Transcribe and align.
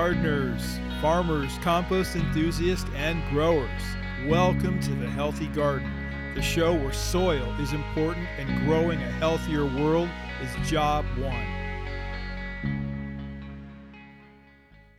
gardeners, 0.00 0.78
farmers, 1.02 1.58
compost 1.60 2.16
enthusiasts, 2.16 2.88
and 2.94 3.22
growers. 3.28 3.82
Welcome 4.26 4.80
to 4.80 4.94
The 4.94 5.10
Healthy 5.10 5.48
Garden, 5.48 5.92
the 6.34 6.40
show 6.40 6.72
where 6.72 6.94
soil 6.94 7.54
is 7.60 7.74
important 7.74 8.26
and 8.38 8.66
growing 8.66 8.98
a 8.98 9.10
healthier 9.12 9.66
world 9.66 10.08
is 10.40 10.66
job 10.66 11.04
one. 11.18 11.44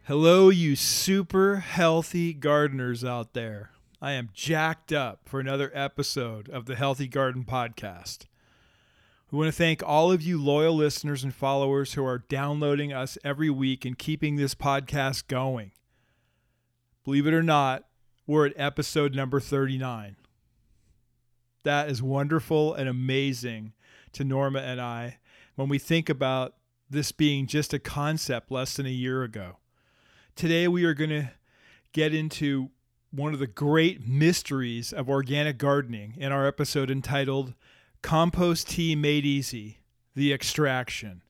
Hello, 0.04 0.50
you 0.50 0.76
super 0.76 1.56
healthy 1.56 2.32
gardeners 2.32 3.04
out 3.04 3.34
there. 3.34 3.72
I 4.04 4.12
am 4.12 4.30
jacked 4.36 4.94
up 4.94 5.22
for 5.26 5.40
another 5.40 5.72
episode 5.74 6.48
of 6.48 6.68
the 6.68 6.76
Healthy 6.76 7.08
Garden 7.08 7.44
Podcast. 7.44 8.26
We 9.32 9.38
want 9.38 9.48
to 9.48 9.58
thank 9.58 9.82
all 9.82 10.12
of 10.12 10.22
you 10.22 10.38
loyal 10.38 10.76
listeners 10.76 11.24
and 11.24 11.34
followers 11.34 11.94
who 11.94 12.06
are 12.06 12.18
downloading 12.18 12.92
us 12.92 13.18
every 13.24 13.50
week 13.50 13.86
and 13.86 13.98
keeping 13.98 14.36
this 14.36 14.54
podcast 14.54 15.30
going. 15.30 15.72
Believe 17.06 17.26
it 17.26 17.34
or 17.34 17.42
not, 17.42 17.86
we're 18.28 18.46
at 18.48 18.54
episode 18.58 19.16
number 19.16 19.40
39. 19.40 20.18
That 21.64 21.90
is 21.90 22.04
wonderful 22.04 22.74
and 22.74 22.90
amazing 22.90 23.72
to 24.12 24.26
Norma 24.26 24.60
and 24.60 24.82
I 24.82 25.20
when 25.56 25.70
we 25.70 25.80
think 25.80 26.10
about 26.10 26.56
this 26.90 27.14
being 27.14 27.48
just 27.48 27.74
a 27.74 27.80
concept 27.80 28.52
less 28.52 28.76
than 28.76 28.86
a 28.86 28.90
year 28.90 29.24
ago. 29.24 29.60
Today, 30.36 30.68
we 30.68 30.84
are 30.84 30.94
going 30.94 31.10
to 31.10 31.32
get 31.94 32.14
into 32.14 32.70
one 33.12 33.32
of 33.32 33.40
the 33.40 33.48
great 33.48 34.06
mysteries 34.06 34.92
of 34.92 35.10
organic 35.10 35.58
gardening 35.58 36.16
in 36.18 36.34
our 36.34 36.46
episode 36.46 36.92
entitled 36.92 37.54
Compost 38.02 38.70
tea 38.70 38.96
made 38.96 39.26
easy, 39.26 39.80
the 40.16 40.34
extraction. 40.34 41.22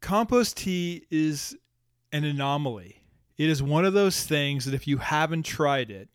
Compost 0.00 0.58
tea 0.58 1.06
is 1.10 1.56
an 2.12 2.24
anomaly. 2.24 3.02
It 3.36 3.48
is 3.48 3.62
one 3.62 3.84
of 3.84 3.94
those 3.94 4.24
things 4.24 4.64
that 4.64 4.74
if 4.74 4.86
you 4.86 4.98
haven't 4.98 5.44
tried 5.44 5.90
it, 5.90 6.08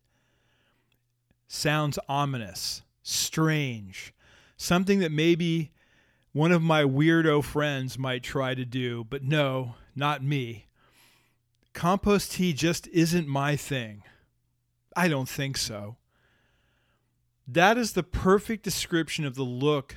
sounds 1.48 2.00
ominous, 2.08 2.84
strange, 3.04 4.14
something 4.58 5.00
that 5.00 5.12
maybe 5.12 5.72
one 6.34 6.52
of 6.52 6.62
my 6.62 6.84
weirdo 6.84 7.44
friends 7.44 7.98
might 7.98 8.24
try 8.24 8.54
to 8.54 8.66
do, 8.66 9.04
but 9.04 9.24
no, 9.24 9.76
not 9.96 10.24
me. 10.24 10.68
Compost 11.74 12.34
tea 12.34 12.54
just 12.54 12.88
isn't 12.90 13.28
my 13.28 13.56
thing. 13.56 14.04
I 14.96 15.08
don't 15.08 15.30
think 15.30 15.58
so. 15.58 15.98
That 17.48 17.78
is 17.78 17.94
the 17.94 18.04
perfect 18.04 18.64
description 18.64 19.24
of 19.24 19.36
the 19.36 19.44
look 19.44 19.96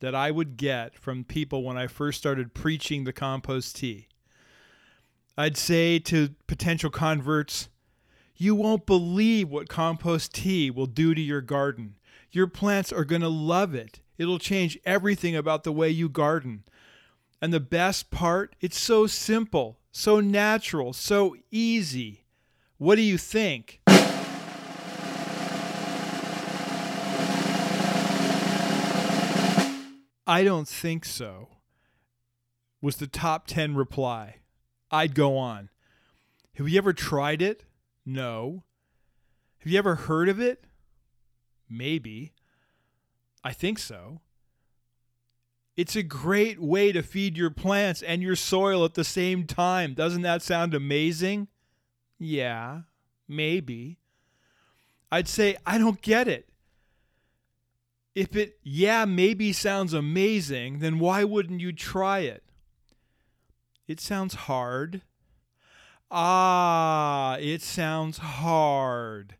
that 0.00 0.14
I 0.14 0.30
would 0.30 0.58
get 0.58 0.94
from 0.94 1.24
people 1.24 1.62
when 1.62 1.78
I 1.78 1.86
first 1.86 2.18
started 2.18 2.52
preaching 2.52 3.04
the 3.04 3.12
compost 3.12 3.76
tea. 3.76 4.08
I'd 5.36 5.56
say 5.56 5.98
to 6.00 6.34
potential 6.46 6.90
converts, 6.90 7.70
You 8.36 8.54
won't 8.54 8.84
believe 8.84 9.48
what 9.48 9.68
compost 9.68 10.34
tea 10.34 10.70
will 10.70 10.86
do 10.86 11.14
to 11.14 11.20
your 11.20 11.40
garden. 11.40 11.96
Your 12.32 12.46
plants 12.46 12.92
are 12.92 13.06
going 13.06 13.22
to 13.22 13.28
love 13.28 13.74
it. 13.74 14.00
It'll 14.18 14.38
change 14.38 14.78
everything 14.84 15.34
about 15.34 15.64
the 15.64 15.72
way 15.72 15.88
you 15.88 16.10
garden. 16.10 16.64
And 17.40 17.54
the 17.54 17.60
best 17.60 18.10
part, 18.10 18.54
it's 18.60 18.78
so 18.78 19.06
simple, 19.06 19.78
so 19.90 20.20
natural, 20.20 20.92
so 20.92 21.36
easy. 21.50 22.24
What 22.76 22.96
do 22.96 23.02
you 23.02 23.16
think? 23.16 23.80
I 30.30 30.44
don't 30.44 30.68
think 30.68 31.04
so, 31.04 31.48
was 32.80 32.98
the 32.98 33.08
top 33.08 33.48
10 33.48 33.74
reply. 33.74 34.36
I'd 34.88 35.16
go 35.16 35.36
on. 35.36 35.70
Have 36.54 36.68
you 36.68 36.78
ever 36.78 36.92
tried 36.92 37.42
it? 37.42 37.64
No. 38.06 38.62
Have 39.58 39.72
you 39.72 39.76
ever 39.76 39.96
heard 39.96 40.28
of 40.28 40.38
it? 40.38 40.62
Maybe. 41.68 42.32
I 43.42 43.52
think 43.52 43.80
so. 43.80 44.20
It's 45.76 45.96
a 45.96 46.02
great 46.04 46.60
way 46.60 46.92
to 46.92 47.02
feed 47.02 47.36
your 47.36 47.50
plants 47.50 48.00
and 48.00 48.22
your 48.22 48.36
soil 48.36 48.84
at 48.84 48.94
the 48.94 49.02
same 49.02 49.48
time. 49.48 49.94
Doesn't 49.94 50.22
that 50.22 50.42
sound 50.42 50.74
amazing? 50.74 51.48
Yeah, 52.20 52.82
maybe. 53.26 53.98
I'd 55.10 55.26
say, 55.26 55.56
I 55.66 55.76
don't 55.76 56.00
get 56.00 56.28
it 56.28 56.49
if 58.14 58.34
it, 58.34 58.58
yeah, 58.62 59.04
maybe 59.04 59.52
sounds 59.52 59.92
amazing, 59.92 60.80
then 60.80 60.98
why 60.98 61.24
wouldn't 61.24 61.60
you 61.60 61.72
try 61.72 62.20
it? 62.20 62.42
It 63.86 64.00
sounds 64.00 64.34
hard. 64.34 65.02
Ah, 66.10 67.36
it 67.36 67.62
sounds 67.62 68.18
hard. 68.18 69.36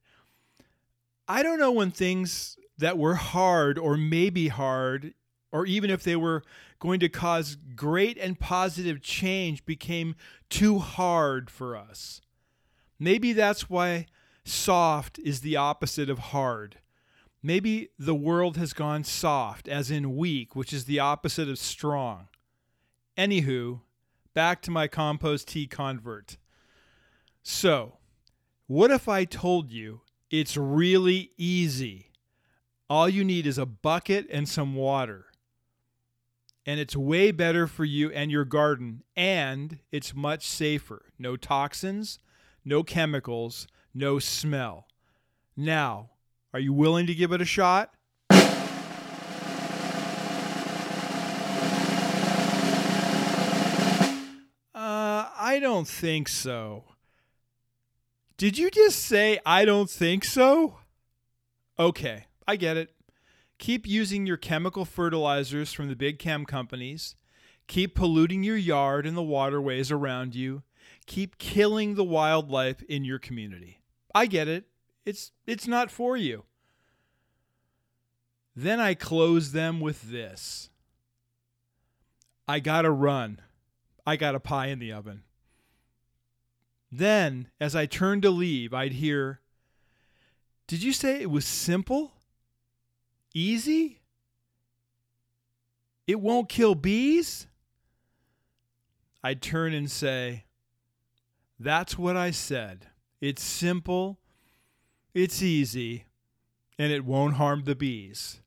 I 1.27 1.43
don't 1.43 1.59
know 1.59 1.73
when 1.73 1.91
things 1.91 2.57
that 2.79 2.99
were 2.99 3.15
hard 3.15 3.79
or 3.79 3.97
maybe 3.97 4.49
hard, 4.49 5.15
or 5.53 5.67
even 5.67 5.91
if 5.91 6.03
they 6.03 6.17
were 6.17 6.43
going 6.79 7.01
to 7.01 7.09
cause 7.09 7.57
great 7.77 8.19
and 8.19 8.39
positive 8.39 9.03
change, 9.03 9.65
became 9.65 10.15
too 10.49 10.79
hard 10.79 11.51
for 11.51 11.77
us. 11.77 12.21
Maybe 12.99 13.33
that's 13.33 13.69
why 13.69 14.07
soft 14.45 15.19
is 15.19 15.41
the 15.41 15.57
opposite 15.57 16.09
of 16.09 16.19
hard. 16.19 16.79
Maybe 17.43 17.89
the 17.99 18.15
world 18.15 18.56
has 18.59 18.73
gone 18.73 19.05
soft, 19.05 19.67
as 19.67 19.91
in 19.91 20.17
weak, 20.17 20.55
which 20.55 20.73
is 20.73 20.84
the 20.84 21.01
opposite 21.01 21.49
of 21.49 21.59
strong. 21.59 22.28
Anywho, 23.17 23.81
back 24.34 24.61
to 24.62 24.71
my 24.71 24.89
compost 24.89 25.49
tea 25.49 25.67
convert. 25.67 26.37
So, 27.43 27.99
what 28.67 28.91
if 28.91 29.09
I 29.09 29.25
told 29.25 29.71
you 29.71 30.03
it's 30.31 30.56
really 30.56 31.31
easy? 31.39 32.12
All 32.91 33.09
you 33.09 33.25
need 33.25 33.47
is 33.47 33.57
a 33.57 33.67
bucket 33.67 34.27
and 34.31 34.49
some 34.49 34.75
water. 34.75 35.27
And 36.67 36.78
it's 36.78 36.95
way 36.95 37.31
better 37.31 37.67
for 37.67 37.84
you 37.84 38.11
and 38.11 38.31
your 38.31 38.45
garden, 38.45 39.03
and 39.17 39.78
it's 39.91 40.15
much 40.15 40.47
safer. 40.47 41.07
No 41.19 41.37
toxins, 41.37 42.19
no 42.65 42.83
chemicals, 42.83 43.67
no 43.95 44.19
smell. 44.19 44.87
Now, 45.57 46.11
are 46.53 46.61
you 46.61 46.72
willing 46.72 47.06
to 47.06 47.15
give 47.15 47.33
it 47.33 47.41
a 47.41 47.44
shot? 47.44 47.93
Uh, 54.75 55.28
I 55.39 55.59
don't 55.60 55.87
think 55.87 56.28
so. 56.28 56.84
Did 58.37 58.59
you 58.59 58.71
just 58.71 59.00
say, 59.00 59.39
I 59.44 59.65
don't 59.65 59.91
think 59.91 60.25
so? 60.25 60.78
Okay, 61.78 62.25
I 62.49 62.56
get 62.56 62.77
it. 62.77 62.91
Keep 63.59 63.87
using 63.87 64.27
your 64.27 64.39
chemical 64.39 64.87
fertilizers 64.87 65.72
from 65.72 65.89
the 65.89 65.94
big 65.97 66.19
chem 66.19 66.47
companies. 66.47 67.15
Keep 67.69 67.94
polluting 67.94 68.43
your 68.43 68.56
yard 68.56 69.06
and 69.06 69.16
the 69.16 69.22
waterways 69.22 69.93
around 69.93 70.34
you. 70.34 70.62
Keep 71.06 71.39
killing 71.39 71.94
the 71.94 72.05
wildlife 72.05 72.83
in 72.83 73.05
your 73.05 73.19
community. 73.19 73.83
I 74.15 74.27
get 74.27 74.49
it. 74.49 74.65
It's 75.05 75.33
it's 75.47 75.67
not 75.67 75.91
for 75.91 76.17
you. 76.17 76.45
Then 78.55 78.81
I 78.81 78.95
close 78.95 79.53
them 79.53 79.81
with 79.81 80.11
this. 80.11 80.71
I 82.47 82.61
got 82.61 82.83
to 82.83 82.91
run. 82.91 83.41
I 84.07 84.17
got 84.17 84.35
a 84.35 84.41
pie 84.41 84.67
in 84.67 84.81
the 84.81 84.93
oven. 84.93 85.23
Then, 86.91 87.49
as 87.61 87.77
I 87.77 87.87
turned 87.87 88.23
to 88.23 88.31
leave, 88.31 88.75
I'd 88.75 88.95
hear, 88.95 89.41
Did 90.67 90.83
you 90.83 90.93
say 90.93 91.21
it 91.23 91.31
was 91.31 91.47
simple? 91.47 92.13
Easy? 93.33 94.01
It 96.07 96.21
won't 96.21 96.49
kill 96.49 96.75
bees? 96.75 97.47
I'd 99.23 99.41
turn 99.41 99.73
and 99.73 99.91
say, 99.91 100.45
That's 101.59 101.97
what 101.97 102.17
I 102.17 102.33
said. 102.33 102.89
It's 103.21 103.43
simple, 103.43 104.19
it's 105.15 105.42
easy, 105.42 106.04
and 106.78 106.92
it 106.92 107.04
won't 107.04 107.34
harm 107.34 107.65
the 107.65 107.74
bees. 107.74 108.41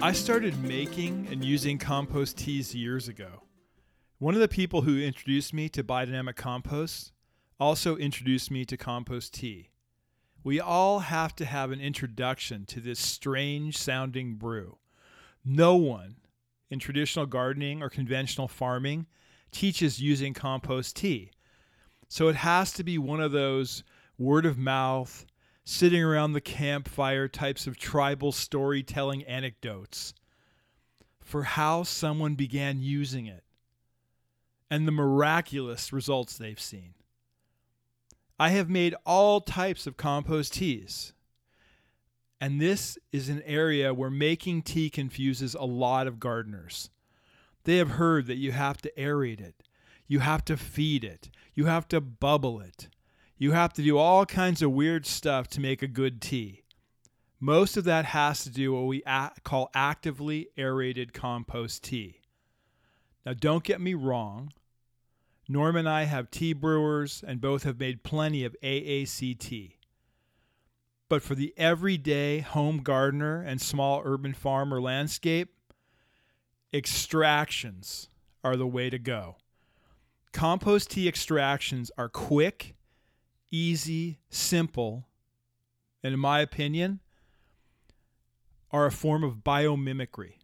I 0.06 0.12
started 0.12 0.62
making 0.62 1.26
and 1.32 1.44
using 1.44 1.78
compost 1.78 2.38
teas 2.38 2.72
years 2.76 3.08
ago. 3.08 3.42
One 4.20 4.34
of 4.34 4.40
the 4.40 4.46
people 4.46 4.82
who 4.82 5.00
introduced 5.00 5.52
me 5.52 5.68
to 5.70 5.82
biodynamic 5.82 6.36
compost 6.36 7.10
also 7.58 7.96
introduced 7.96 8.48
me 8.48 8.64
to 8.66 8.76
compost 8.76 9.34
tea. 9.34 9.70
We 10.44 10.60
all 10.60 11.00
have 11.00 11.34
to 11.34 11.44
have 11.44 11.72
an 11.72 11.80
introduction 11.80 12.66
to 12.66 12.78
this 12.78 13.00
strange 13.00 13.76
sounding 13.76 14.36
brew. 14.36 14.78
No 15.44 15.74
one 15.74 16.18
in 16.70 16.78
traditional 16.78 17.26
gardening 17.26 17.82
or 17.82 17.90
conventional 17.90 18.46
farming 18.46 19.06
teaches 19.50 20.00
using 20.00 20.34
compost 20.34 20.94
tea. 20.94 21.32
So 22.06 22.28
it 22.28 22.36
has 22.36 22.72
to 22.74 22.84
be 22.84 22.96
one 22.96 23.20
of 23.20 23.32
those 23.32 23.82
word 24.18 24.46
of 24.46 24.56
mouth, 24.56 25.26
sitting 25.68 26.00
around 26.00 26.32
the 26.32 26.40
campfire 26.40 27.26
types 27.26 27.66
of 27.66 27.76
tribal 27.76 28.30
storytelling 28.30 29.24
anecdotes 29.24 30.14
for 31.20 31.42
how 31.42 31.82
someone 31.82 32.36
began 32.36 32.80
using 32.80 33.26
it 33.26 33.42
and 34.70 34.86
the 34.86 34.92
miraculous 34.92 35.92
results 35.92 36.38
they've 36.38 36.60
seen. 36.60 36.94
I 38.38 38.50
have 38.50 38.70
made 38.70 38.94
all 39.04 39.40
types 39.40 39.88
of 39.88 39.96
compost 39.96 40.54
teas. 40.54 41.14
And 42.40 42.60
this 42.60 42.96
is 43.10 43.28
an 43.28 43.42
area 43.44 43.92
where 43.92 44.10
making 44.10 44.62
tea 44.62 44.88
confuses 44.88 45.56
a 45.56 45.64
lot 45.64 46.06
of 46.06 46.20
gardeners. 46.20 46.90
They 47.64 47.78
have 47.78 47.90
heard 47.90 48.26
that 48.26 48.36
you 48.36 48.52
have 48.52 48.80
to 48.82 48.92
aerate 48.96 49.40
it, 49.40 49.64
you 50.06 50.20
have 50.20 50.44
to 50.44 50.56
feed 50.56 51.02
it, 51.02 51.28
you 51.54 51.64
have 51.64 51.88
to 51.88 52.00
bubble 52.00 52.60
it, 52.60 52.88
you 53.38 53.52
have 53.52 53.72
to 53.74 53.82
do 53.82 53.98
all 53.98 54.24
kinds 54.24 54.62
of 54.62 54.72
weird 54.72 55.06
stuff 55.06 55.48
to 55.48 55.60
make 55.60 55.82
a 55.82 55.88
good 55.88 56.20
tea. 56.20 56.62
Most 57.38 57.76
of 57.76 57.84
that 57.84 58.06
has 58.06 58.42
to 58.44 58.50
do 58.50 58.72
what 58.72 58.86
we 58.86 59.02
call 59.42 59.70
actively 59.74 60.48
aerated 60.56 61.12
compost 61.12 61.84
tea. 61.84 62.22
Now, 63.26 63.34
don't 63.34 63.64
get 63.64 63.80
me 63.80 63.92
wrong. 63.94 64.52
Norm 65.48 65.76
and 65.76 65.88
I 65.88 66.04
have 66.04 66.30
tea 66.30 66.54
brewers 66.54 67.22
and 67.26 67.40
both 67.40 67.64
have 67.64 67.78
made 67.78 68.02
plenty 68.02 68.44
of 68.44 68.56
AAC 68.62 69.38
tea. 69.38 69.76
But 71.08 71.22
for 71.22 71.34
the 71.34 71.52
everyday 71.56 72.40
home 72.40 72.78
gardener 72.78 73.42
and 73.42 73.60
small 73.60 74.02
urban 74.04 74.32
farmer 74.32 74.80
landscape, 74.80 75.50
extractions 76.72 78.08
are 78.42 78.56
the 78.56 78.66
way 78.66 78.90
to 78.90 78.98
go. 78.98 79.36
Compost 80.32 80.90
tea 80.90 81.06
extractions 81.06 81.90
are 81.98 82.08
quick 82.08 82.75
easy, 83.56 84.18
simple, 84.28 85.08
and 86.02 86.12
in 86.12 86.20
my 86.20 86.40
opinion, 86.40 87.00
are 88.70 88.86
a 88.86 88.92
form 88.92 89.24
of 89.24 89.38
biomimicry. 89.38 90.34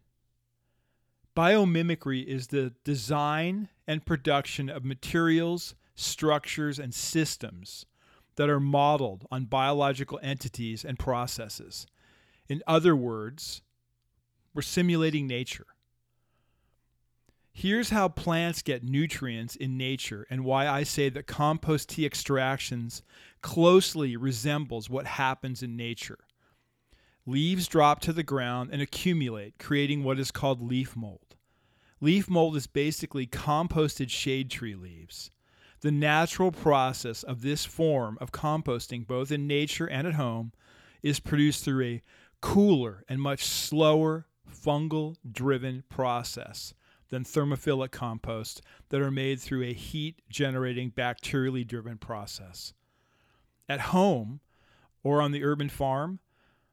Biomimicry 1.35 2.25
is 2.25 2.47
the 2.47 2.73
design 2.83 3.69
and 3.87 4.05
production 4.05 4.69
of 4.69 4.83
materials, 4.83 5.75
structures, 5.95 6.79
and 6.79 6.93
systems 6.93 7.85
that 8.35 8.49
are 8.49 8.59
modeled 8.59 9.27
on 9.31 9.45
biological 9.45 10.19
entities 10.23 10.83
and 10.83 10.97
processes. 10.97 11.85
In 12.49 12.63
other 12.65 12.95
words, 12.95 13.61
we're 14.53 14.61
simulating 14.63 15.27
nature. 15.27 15.67
Here's 17.55 17.91
how 17.91 18.07
plants 18.07 18.63
get 18.63 18.83
nutrients 18.83 19.55
in 19.55 19.77
nature 19.77 20.25
and 20.27 20.43
why 20.43 20.67
I 20.67 20.81
say 20.81 21.09
that 21.09 21.27
compost 21.27 21.89
tea 21.89 22.03
extractions 22.03 23.03
closely 23.43 24.17
resembles 24.17 24.89
what 24.89 25.05
happens 25.05 25.61
in 25.61 25.77
nature. 25.77 26.17
Leaves 27.27 27.67
drop 27.67 28.01
to 28.01 28.11
the 28.11 28.23
ground 28.23 28.71
and 28.73 28.81
accumulate, 28.81 29.59
creating 29.59 30.03
what 30.03 30.19
is 30.19 30.31
called 30.31 30.61
leaf 30.63 30.95
mold. 30.95 31.35
Leaf 32.01 32.27
mold 32.27 32.55
is 32.55 32.65
basically 32.65 33.27
composted 33.27 34.09
shade 34.09 34.49
tree 34.49 34.75
leaves. 34.75 35.29
The 35.81 35.91
natural 35.91 36.51
process 36.51 37.21
of 37.21 37.43
this 37.43 37.65
form 37.65 38.17
of 38.19 38.31
composting, 38.31 39.05
both 39.05 39.31
in 39.31 39.45
nature 39.45 39.85
and 39.85 40.07
at 40.07 40.15
home, 40.15 40.53
is 41.03 41.19
produced 41.19 41.63
through 41.63 41.85
a 41.85 42.01
cooler 42.41 43.05
and 43.07 43.21
much 43.21 43.45
slower 43.45 44.25
fungal 44.51 45.17
driven 45.31 45.83
process 45.87 46.73
than 47.13 47.23
thermophilic 47.23 47.91
compost 47.91 48.59
that 48.89 48.99
are 48.99 49.11
made 49.11 49.39
through 49.39 49.61
a 49.61 49.71
heat 49.71 50.19
generating 50.29 50.89
bacterially 50.89 51.65
driven 51.65 51.95
process. 51.95 52.73
At 53.69 53.81
home 53.81 54.39
or 55.03 55.21
on 55.21 55.31
the 55.31 55.43
urban 55.43 55.69
farm, 55.69 56.17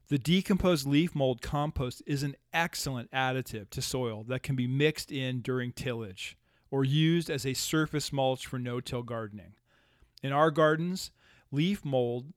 the 0.09 0.19
decomposed 0.19 0.87
leaf 0.87 1.15
mold 1.15 1.43
compost 1.43 2.03
is 2.07 2.23
an 2.23 2.37
excellent 2.55 3.11
additive 3.11 3.69
to 3.69 3.83
soil 3.83 4.25
that 4.29 4.43
can 4.43 4.57
be 4.57 4.67
mixed 4.67 5.13
in 5.13 5.43
during 5.43 5.73
tillage 5.73 6.39
or 6.71 6.85
used 6.85 7.29
as 7.29 7.45
a 7.45 7.53
surface 7.53 8.11
mulch 8.11 8.47
for 8.47 8.59
no 8.59 8.81
till 8.81 9.03
gardening. 9.03 9.53
In 10.23 10.33
our 10.33 10.51
gardens, 10.51 11.11
leaf 11.53 11.85
mold 11.85 12.33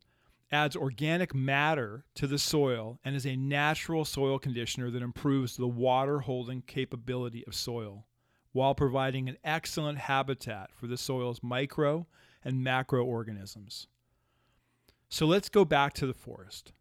adds 0.54 0.76
organic 0.76 1.34
matter 1.34 2.06
to 2.14 2.28
the 2.28 2.38
soil 2.38 3.00
and 3.04 3.16
is 3.16 3.26
a 3.26 3.36
natural 3.36 4.06
soil 4.06 4.38
conditioner 4.38 4.92
that 4.92 5.02
improves 5.02 5.58
the 5.58 5.68
water 5.68 6.20
holding 6.20 6.62
capability 6.62 7.44
of 7.48 7.56
soil 7.56 8.06
while 8.52 8.76
providing 8.76 9.28
an 9.28 9.38
excellent 9.44 9.98
habitat 9.98 10.70
for 10.72 10.86
the 10.86 10.96
soil's 10.96 11.42
micro 11.42 12.06
and 12.46 12.64
macroorganisms. 12.64 13.88
So 15.10 15.26
let's 15.26 15.50
go 15.50 15.66
back 15.66 15.94
to 15.94 16.06
the 16.06 16.14
forest, 16.14 16.72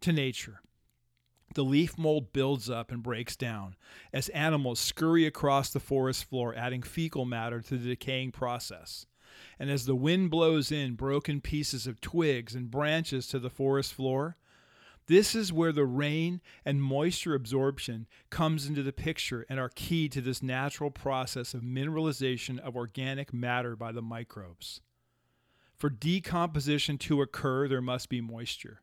to 0.00 0.12
nature. 0.12 0.60
The 1.56 1.64
leaf 1.64 1.98
mold 1.98 2.32
builds 2.32 2.70
up 2.70 2.92
and 2.92 3.02
breaks 3.02 3.34
down 3.34 3.74
as 4.12 4.28
animals 4.28 4.78
scurry 4.78 5.26
across 5.26 5.70
the 5.70 5.80
forest 5.80 6.24
floor, 6.24 6.54
adding 6.54 6.82
fecal 6.82 7.24
matter 7.24 7.60
to 7.62 7.76
the 7.76 7.88
decaying 7.88 8.30
process 8.30 9.06
and 9.58 9.70
as 9.70 9.86
the 9.86 9.94
wind 9.94 10.30
blows 10.30 10.70
in 10.72 10.94
broken 10.94 11.40
pieces 11.40 11.86
of 11.86 12.00
twigs 12.00 12.54
and 12.54 12.70
branches 12.70 13.26
to 13.28 13.38
the 13.38 13.50
forest 13.50 13.92
floor, 13.92 14.36
this 15.08 15.34
is 15.34 15.52
where 15.52 15.72
the 15.72 15.86
rain 15.86 16.42
and 16.66 16.82
moisture 16.82 17.34
absorption 17.34 18.06
comes 18.28 18.66
into 18.66 18.82
the 18.82 18.92
picture 18.92 19.46
and 19.48 19.58
are 19.58 19.70
key 19.70 20.06
to 20.10 20.20
this 20.20 20.42
natural 20.42 20.90
process 20.90 21.54
of 21.54 21.62
mineralization 21.62 22.58
of 22.58 22.76
organic 22.76 23.32
matter 23.32 23.74
by 23.74 23.90
the 23.90 24.02
microbes. 24.02 24.82
For 25.78 25.88
decomposition 25.88 26.98
to 26.98 27.22
occur, 27.22 27.68
there 27.68 27.80
must 27.80 28.10
be 28.10 28.20
moisture. 28.20 28.82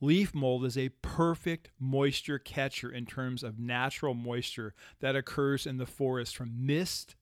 Leaf 0.00 0.34
mold 0.34 0.64
is 0.64 0.76
a 0.76 0.90
perfect 1.00 1.70
moisture 1.78 2.38
catcher 2.38 2.90
in 2.90 3.06
terms 3.06 3.42
of 3.42 3.58
natural 3.58 4.14
moisture 4.14 4.74
that 5.00 5.16
occurs 5.16 5.66
in 5.66 5.76
the 5.78 5.86
forest 5.86 6.36
from 6.36 6.66
mist, 6.66 7.16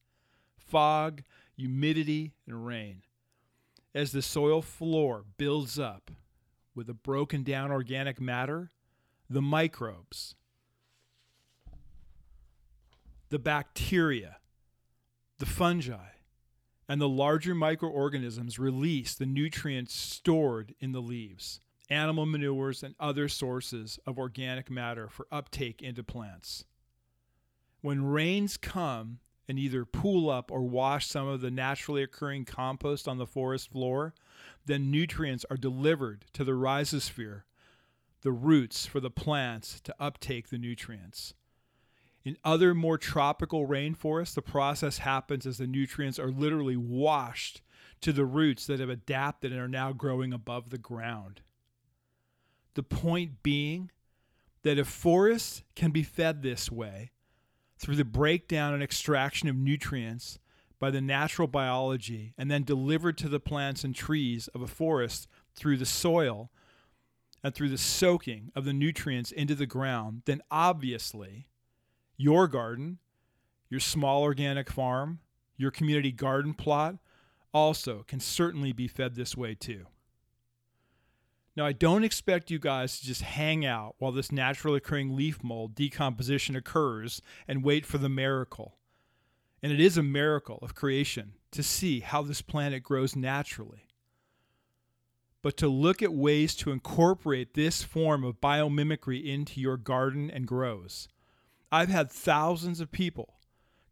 fog, 0.58 1.22
humidity, 1.60 2.32
and 2.46 2.66
rain. 2.66 3.02
As 3.94 4.12
the 4.12 4.22
soil 4.22 4.62
floor 4.62 5.24
builds 5.36 5.78
up 5.78 6.10
with 6.74 6.86
the 6.86 6.94
broken 6.94 7.42
down 7.42 7.70
organic 7.70 8.20
matter, 8.20 8.70
the 9.28 9.42
microbes, 9.42 10.34
the 13.28 13.38
bacteria, 13.38 14.38
the 15.38 15.46
fungi, 15.46 16.10
and 16.88 17.00
the 17.00 17.08
larger 17.08 17.54
microorganisms 17.54 18.58
release 18.58 19.14
the 19.14 19.26
nutrients 19.26 19.94
stored 19.94 20.74
in 20.80 20.92
the 20.92 21.02
leaves 21.02 21.60
animal 21.90 22.24
manures, 22.24 22.82
and 22.82 22.94
other 23.00 23.28
sources 23.28 23.98
of 24.06 24.16
organic 24.16 24.70
matter 24.70 25.08
for 25.08 25.26
uptake 25.32 25.82
into 25.82 26.04
plants. 26.04 26.64
When 27.80 28.04
rains 28.04 28.56
come 28.56 29.18
and 29.50 29.58
either 29.58 29.84
pool 29.84 30.30
up 30.30 30.52
or 30.52 30.62
wash 30.62 31.08
some 31.08 31.26
of 31.26 31.40
the 31.40 31.50
naturally 31.50 32.04
occurring 32.04 32.44
compost 32.44 33.08
on 33.08 33.18
the 33.18 33.26
forest 33.26 33.72
floor, 33.72 34.14
then 34.64 34.92
nutrients 34.92 35.44
are 35.50 35.56
delivered 35.56 36.24
to 36.32 36.44
the 36.44 36.52
rhizosphere, 36.52 37.42
the 38.22 38.30
roots 38.30 38.86
for 38.86 39.00
the 39.00 39.10
plants 39.10 39.80
to 39.80 39.92
uptake 39.98 40.50
the 40.50 40.56
nutrients. 40.56 41.34
In 42.24 42.36
other 42.44 42.76
more 42.76 42.96
tropical 42.96 43.66
rainforests, 43.66 44.34
the 44.34 44.40
process 44.40 44.98
happens 44.98 45.46
as 45.46 45.58
the 45.58 45.66
nutrients 45.66 46.20
are 46.20 46.30
literally 46.30 46.76
washed 46.76 47.60
to 48.02 48.12
the 48.12 48.24
roots 48.24 48.66
that 48.66 48.78
have 48.78 48.88
adapted 48.88 49.50
and 49.50 49.60
are 49.60 49.66
now 49.66 49.92
growing 49.92 50.32
above 50.32 50.70
the 50.70 50.78
ground. 50.78 51.40
The 52.74 52.84
point 52.84 53.42
being 53.42 53.90
that 54.62 54.78
if 54.78 54.86
forests 54.86 55.64
can 55.74 55.90
be 55.90 56.04
fed 56.04 56.42
this 56.42 56.70
way, 56.70 57.10
through 57.80 57.96
the 57.96 58.04
breakdown 58.04 58.74
and 58.74 58.82
extraction 58.82 59.48
of 59.48 59.56
nutrients 59.56 60.38
by 60.78 60.90
the 60.90 61.00
natural 61.00 61.48
biology 61.48 62.34
and 62.36 62.50
then 62.50 62.62
delivered 62.62 63.16
to 63.18 63.28
the 63.28 63.40
plants 63.40 63.84
and 63.84 63.94
trees 63.94 64.48
of 64.48 64.60
a 64.60 64.66
forest 64.66 65.26
through 65.54 65.78
the 65.78 65.86
soil 65.86 66.50
and 67.42 67.54
through 67.54 67.70
the 67.70 67.78
soaking 67.78 68.52
of 68.54 68.66
the 68.66 68.72
nutrients 68.74 69.32
into 69.32 69.54
the 69.54 69.66
ground, 69.66 70.22
then 70.26 70.42
obviously 70.50 71.48
your 72.18 72.46
garden, 72.46 72.98
your 73.70 73.80
small 73.80 74.22
organic 74.22 74.70
farm, 74.70 75.20
your 75.56 75.70
community 75.70 76.12
garden 76.12 76.52
plot 76.52 76.96
also 77.52 78.04
can 78.06 78.20
certainly 78.20 78.72
be 78.72 78.86
fed 78.86 79.14
this 79.14 79.36
way 79.36 79.54
too. 79.54 79.86
Now, 81.60 81.66
I 81.66 81.72
don't 81.72 82.04
expect 82.04 82.50
you 82.50 82.58
guys 82.58 82.98
to 82.98 83.06
just 83.06 83.20
hang 83.20 83.66
out 83.66 83.94
while 83.98 84.12
this 84.12 84.32
naturally 84.32 84.78
occurring 84.78 85.14
leaf 85.14 85.44
mold 85.44 85.74
decomposition 85.74 86.56
occurs 86.56 87.20
and 87.46 87.62
wait 87.62 87.84
for 87.84 87.98
the 87.98 88.08
miracle. 88.08 88.78
And 89.62 89.70
it 89.70 89.78
is 89.78 89.98
a 89.98 90.02
miracle 90.02 90.58
of 90.62 90.74
creation 90.74 91.34
to 91.50 91.62
see 91.62 92.00
how 92.00 92.22
this 92.22 92.40
planet 92.40 92.82
grows 92.82 93.14
naturally. 93.14 93.88
But 95.42 95.58
to 95.58 95.68
look 95.68 96.02
at 96.02 96.14
ways 96.14 96.54
to 96.54 96.70
incorporate 96.70 97.52
this 97.52 97.82
form 97.82 98.24
of 98.24 98.40
biomimicry 98.40 99.22
into 99.22 99.60
your 99.60 99.76
garden 99.76 100.30
and 100.30 100.46
grows. 100.46 101.08
I've 101.70 101.90
had 101.90 102.10
thousands 102.10 102.80
of 102.80 102.90
people 102.90 103.34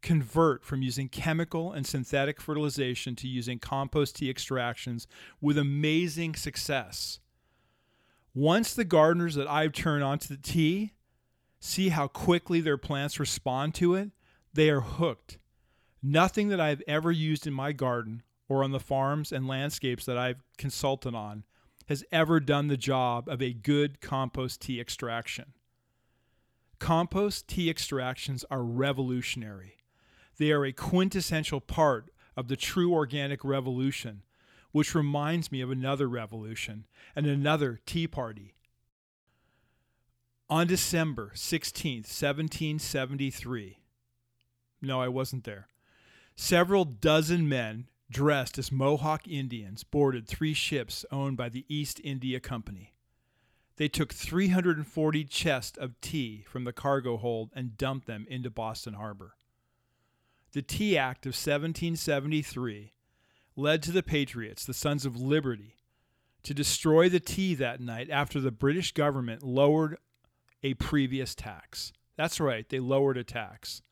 convert 0.01 0.65
from 0.65 0.81
using 0.81 1.11
chemical 1.11 1.73
and 1.73 1.87
synthetic 1.87 2.41
fertilization 2.41 3.15
to 3.17 3.29
using 3.29 3.59
compost 3.59 4.17
tea 4.17 4.31
extractions 4.31 5.07
with 5.43 5.59
amazing 5.59 6.35
success. 6.35 7.21
Once 8.35 8.75
the 8.75 8.85
gardeners 8.85 9.35
that 9.35 9.49
I've 9.49 9.73
turned 9.73 10.05
onto 10.05 10.29
the 10.29 10.41
tea 10.41 10.93
see 11.61 11.89
how 11.89 12.07
quickly 12.07 12.61
their 12.61 12.77
plants 12.77 13.19
respond 13.19 13.75
to 13.77 13.95
it, 13.95 14.11
they 14.53 14.71
are 14.71 14.81
hooked. 14.81 15.39
Nothing 16.03 16.49
that 16.49 16.61
I've 16.61 16.83
ever 16.87 17.11
used 17.11 17.47
in 17.47 17.53
my 17.53 17.73
garden 17.73 18.23
or 18.49 18.63
on 18.63 18.71
the 18.71 18.81
farms 18.81 19.33
and 19.33 19.49
landscapes 19.49 20.05
that 20.05 20.17
I've 20.17 20.43
consulted 20.57 21.15
on 21.15 21.45
has 21.89 22.05
ever 22.13 22.39
done 22.39 22.69
the 22.69 22.77
job 22.77 23.29
of 23.29 23.43
a 23.43 23.53
good 23.53 24.01
compost 24.01 24.61
tea 24.61 24.81
extraction. 24.81 25.55
Compost 26.79 27.49
tea 27.49 27.69
extractions 27.69 28.45
are 28.51 28.63
revolutionary. 28.63 29.79
They 30.39 30.53
are 30.53 30.65
a 30.65 30.73
quintessential 30.73 31.61
part 31.61 32.11
of 32.37 32.49
the 32.49 32.57
true 32.57 32.93
organic 32.95 33.45
revolution 33.45 34.23
which 34.79 34.95
reminds 34.95 35.51
me 35.51 35.61
of 35.61 35.73
another 35.73 36.09
revolution 36.09 36.87
and 37.17 37.27
another 37.27 37.81
Tea 37.85 38.07
Party. 38.07 38.55
On 40.49 40.69
December 40.69 41.33
16th, 41.35 42.07
1773, 42.07 43.81
no, 44.81 45.03
I 45.03 45.09
wasn't 45.09 45.43
there, 45.43 45.67
several 46.37 46.85
dozen 46.85 47.49
men 47.49 47.89
dressed 48.09 48.57
as 48.57 48.71
Mohawk 48.71 49.27
Indians 49.27 49.83
boarded 49.83 50.29
three 50.29 50.55
ships 50.55 51.05
owned 51.11 51.37
by 51.37 51.49
the 51.49 51.65
East 51.69 52.01
India 52.05 52.39
Company. 52.39 52.95
They 53.79 53.89
took 53.89 54.15
340 54.15 55.25
chests 55.25 55.77
of 55.77 56.01
tea 56.01 56.45
from 56.49 56.63
the 56.63 56.73
cargo 56.73 57.17
hold 57.17 57.51
and 57.53 57.77
dumped 57.77 58.07
them 58.07 58.29
into 58.31 58.49
Boston 58.49 58.95
Harbor. 58.95 59.35
The 60.53 60.63
Tea 60.63 60.97
Act 60.97 61.27
of 61.27 61.31
1773 61.31 62.93
led 63.59 63.83
to 63.83 63.93
the 63.93 64.03
Patriots, 64.05 64.65
the 64.65 64.73
Sons 64.73 65.05
of 65.05 65.21
Liberty, 65.21 65.75
to 66.45 66.55
destroy 66.55 67.09
the 67.09 67.21
tea 67.21 67.55
that 67.55 67.81
night 67.81 68.09
after 68.09 68.41
the 68.41 68.53
British 68.53 68.93
government 68.93 69.43
lowered 69.43 69.99
a 70.63 70.75
previous 70.75 71.35
tax. 71.35 71.93
That's 72.17 72.39
right, 72.39 72.69
they 72.69 72.79
lowered 72.79 73.17
a 73.17 73.25
tax. 73.25 73.83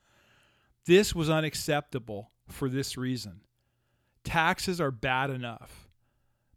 This 0.86 1.14
was 1.14 1.28
unacceptable 1.28 2.30
for 2.48 2.68
this 2.68 2.96
reason. 2.96 3.40
Taxes 4.22 4.80
are 4.80 4.92
bad 4.92 5.30
enough, 5.30 5.88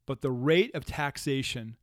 but 0.06 0.22
the 0.22 0.32
rate 0.32 0.74
of 0.76 0.86
taxation 0.86 1.78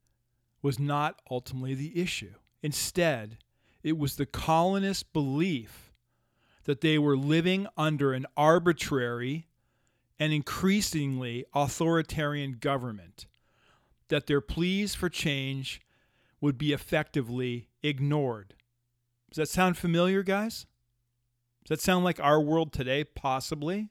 was 0.61 0.79
not 0.79 1.21
ultimately 1.29 1.75
the 1.75 2.01
issue. 2.01 2.35
Instead, 2.63 3.37
it 3.83 3.97
was 3.97 4.15
the 4.15 4.25
colonists' 4.25 5.03
belief 5.03 5.93
that 6.63 6.81
they 6.81 6.97
were 6.97 7.17
living 7.17 7.67
under 7.77 8.13
an 8.13 8.25
arbitrary 8.35 9.46
and 10.19 10.33
increasingly 10.33 11.45
authoritarian 11.53 12.57
government, 12.59 13.27
that 14.09 14.27
their 14.27 14.41
pleas 14.41 14.95
for 14.95 15.09
change 15.09 15.81
would 16.41 16.57
be 16.57 16.73
effectively 16.73 17.69
ignored. 17.83 18.53
Does 19.29 19.37
that 19.37 19.49
sound 19.49 19.77
familiar, 19.77 20.23
guys? 20.23 20.65
Does 21.65 21.79
that 21.79 21.83
sound 21.83 22.05
like 22.05 22.19
our 22.19 22.39
world 22.39 22.71
today, 22.71 23.03
possibly? 23.03 23.89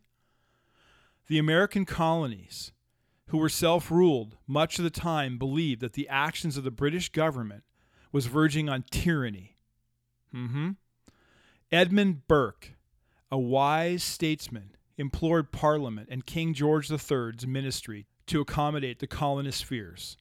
The 1.29 1.39
American 1.39 1.85
colonies, 1.85 2.73
who 3.29 3.39
were 3.39 3.49
self 3.49 3.91
ruled 3.91 4.37
much 4.47 4.79
of 4.79 4.85
the 4.85 4.91
time, 4.91 5.39
believed 5.39 5.81
that 5.81 5.93
the 5.93 6.09
actions 6.09 6.57
of 6.57 6.65
the 6.65 6.71
British 6.71 7.11
government 7.11 7.65
was 8.13 8.27
verging 8.27 8.69
on 8.69 8.85
tyranny. 8.91 9.57
Mm-hmm. 10.35 10.71
Edmund 11.73 12.29
Burke, 12.29 12.73
a 13.31 13.39
wise 13.39 14.03
statesman, 14.03 14.77
implored 14.97 15.53
Parliament 15.53 16.09
and 16.11 16.27
King 16.27 16.55
George 16.55 16.91
III's 16.91 17.47
ministry 17.47 18.07
to 18.27 18.41
accommodate 18.41 18.99
the 18.99 19.07
colonists' 19.07 19.63
fears. 19.63 20.17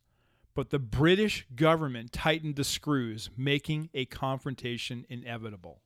But 0.54 0.70
the 0.70 0.80
British 0.80 1.46
government 1.56 2.14
tightened 2.14 2.56
the 2.56 2.64
screws, 2.64 3.30
making 3.36 3.90
a 3.94 4.06
confrontation 4.06 5.06
inevitable. 5.10 5.82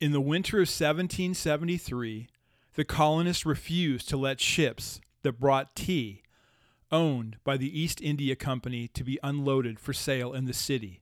In 0.00 0.12
the 0.12 0.20
winter 0.20 0.58
of 0.58 0.68
1773, 0.68 2.28
the 2.74 2.84
colonists 2.84 3.46
refused 3.46 4.08
to 4.10 4.16
let 4.16 4.40
ships 4.40 5.00
that 5.22 5.40
brought 5.40 5.74
tea, 5.74 6.22
owned 6.92 7.38
by 7.42 7.56
the 7.56 7.80
East 7.80 8.00
India 8.02 8.36
Company, 8.36 8.88
to 8.88 9.02
be 9.02 9.18
unloaded 9.22 9.80
for 9.80 9.92
sale 9.92 10.32
in 10.32 10.44
the 10.44 10.52
city. 10.52 11.00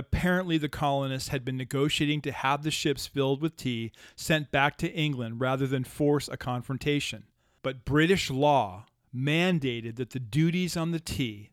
Apparently, 0.00 0.56
the 0.56 0.70
colonists 0.70 1.28
had 1.28 1.44
been 1.44 1.58
negotiating 1.58 2.22
to 2.22 2.32
have 2.32 2.62
the 2.62 2.70
ships 2.70 3.06
filled 3.06 3.42
with 3.42 3.54
tea 3.54 3.92
sent 4.16 4.50
back 4.50 4.78
to 4.78 4.90
England 4.94 5.42
rather 5.42 5.66
than 5.66 5.84
force 5.84 6.26
a 6.26 6.38
confrontation. 6.38 7.24
But 7.62 7.84
British 7.84 8.30
law 8.30 8.86
mandated 9.14 9.96
that 9.96 10.10
the 10.10 10.18
duties 10.18 10.74
on 10.74 10.92
the 10.92 11.00
tea 11.00 11.50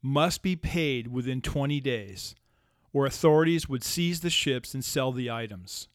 must 0.00 0.40
be 0.40 0.54
paid 0.54 1.08
within 1.08 1.40
20 1.40 1.80
days, 1.80 2.36
or 2.92 3.06
authorities 3.06 3.68
would 3.68 3.82
seize 3.82 4.20
the 4.20 4.30
ships 4.30 4.72
and 4.72 4.84
sell 4.84 5.10
the 5.10 5.28
items. 5.28 5.88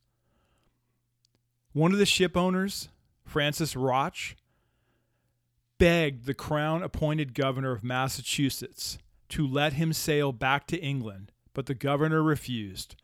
One 1.72 1.94
of 1.94 1.98
the 1.98 2.06
ship 2.06 2.36
owners, 2.36 2.90
Francis 3.24 3.74
Rotch, 3.74 4.36
begged 5.78 6.26
the 6.26 6.34
crown 6.34 6.84
appointed 6.84 7.34
governor 7.34 7.72
of 7.72 7.86
Massachusetts 7.86 8.98
to 9.32 9.48
let 9.48 9.74
him 9.74 9.92
sail 9.94 10.32
back 10.32 10.68
to 10.68 10.80
England, 10.80 11.32
but 11.54 11.66
the 11.66 11.74
governor 11.74 12.22
refused. 12.24 12.96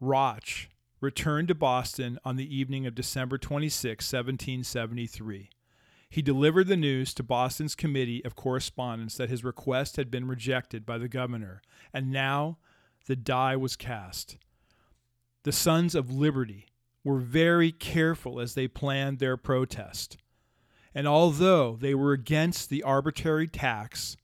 Rotch 0.00 0.68
returned 1.00 1.48
to 1.48 1.54
Boston 1.54 2.18
on 2.24 2.36
the 2.36 2.56
evening 2.56 2.86
of 2.86 2.94
December 2.94 3.38
26, 3.38 4.12
1773. 4.12 5.50
he 6.14 6.22
delivered 6.22 6.68
the 6.68 6.76
news 6.76 7.12
to 7.12 7.24
Boston's 7.24 7.74
Committee 7.74 8.24
of 8.24 8.36
Correspondence 8.36 9.16
that 9.16 9.30
his 9.30 9.42
request 9.42 9.96
had 9.96 10.12
been 10.12 10.28
rejected 10.28 10.86
by 10.86 10.96
the 10.96 11.08
governor, 11.08 11.60
and 11.92 12.12
now 12.12 12.56
the 13.06 13.16
die 13.16 13.56
was 13.56 13.74
cast. 13.74 14.36
The 15.42 15.50
Sons 15.50 15.96
of 15.96 16.12
Liberty 16.12 16.66
were 17.02 17.18
very 17.18 17.72
careful 17.72 18.38
as 18.38 18.54
they 18.54 18.68
planned 18.68 19.18
their 19.18 19.36
protest. 19.36 20.16
And 20.94 21.08
although 21.08 21.76
they 21.80 21.96
were 21.96 22.12
against 22.12 22.70
the 22.70 22.84
arbitrary 22.84 23.48
tax, 23.48 24.16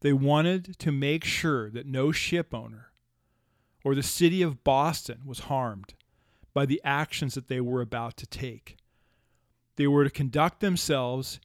they 0.00 0.12
wanted 0.12 0.78
to 0.78 0.92
make 0.92 1.24
sure 1.24 1.70
that 1.70 1.86
no 1.86 2.12
ship 2.12 2.54
owner 2.54 2.92
or 3.84 3.94
the 3.94 4.02
city 4.02 4.42
of 4.42 4.64
Boston 4.64 5.22
was 5.24 5.40
harmed 5.40 5.94
by 6.54 6.66
the 6.66 6.80
actions 6.84 7.34
that 7.34 7.48
they 7.48 7.60
were 7.60 7.80
about 7.80 8.16
to 8.16 8.26
take. 8.26 8.76
They 9.76 9.86
were 9.86 10.04
to 10.04 10.10
conduct 10.10 10.60
themselves 10.60 11.40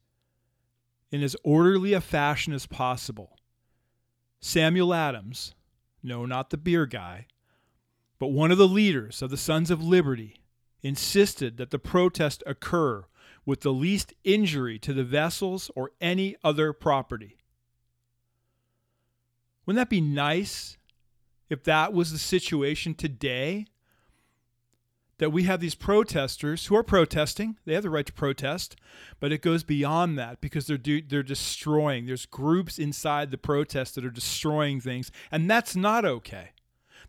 in 1.12 1.22
as 1.22 1.36
orderly 1.44 1.94
a 1.94 2.02
fashion 2.02 2.54
as 2.54 2.66
possible. 2.66 3.38
Samuel 4.40 4.94
Adams, 4.94 5.54
no, 6.02 6.26
not 6.26 6.50
the 6.50 6.58
beer 6.58 6.86
guy, 6.86 7.28
but 8.20 8.32
one 8.32 8.52
of 8.52 8.58
the 8.58 8.68
leaders 8.68 9.22
of 9.22 9.30
the 9.30 9.38
Sons 9.38 9.70
of 9.70 9.84
Liberty, 9.84 10.42
insisted 10.82 11.58
that 11.58 11.72
the 11.72 11.80
protest 11.80 12.44
occur 12.46 13.06
with 13.46 13.62
the 13.62 13.74
least 13.74 14.14
injury 14.24 14.80
to 14.80 14.94
the 14.94 15.04
vessels 15.04 15.70
or 15.76 15.92
any 16.02 16.36
other 16.44 16.74
property. 16.74 17.38
Wouldn't 19.66 19.82
that 19.82 19.90
be 19.90 20.02
nice 20.02 20.78
if 21.50 21.64
that 21.64 21.94
was 21.94 22.12
the 22.12 22.18
situation 22.18 22.94
today? 22.94 23.66
that 25.20 25.30
we 25.30 25.44
have 25.44 25.62
these 25.62 25.76
protesters 25.76 26.66
who 26.66 26.76
are 26.76 26.84
protesting. 26.84 27.58
They 27.66 27.76
have 27.76 27.84
the 27.84 27.90
right 27.90 28.06
to 28.06 28.12
protest, 28.12 28.76
but 29.20 29.32
it 29.32 29.42
goes 29.42 29.64
beyond 29.64 30.18
that 30.18 30.42
because 30.42 30.68
they're 30.68 30.78
do, 30.78 31.02
they're 31.02 31.24
destroying. 31.24 32.06
There's 32.06 32.26
groups 32.26 32.78
inside 32.80 33.32
the 33.32 33.38
protest 33.38 33.96
that 33.96 34.04
are 34.04 34.10
destroying 34.12 34.82
things, 34.82 35.12
and 35.32 35.50
that's 35.50 35.76
not 35.76 36.04
okay. 36.04 36.50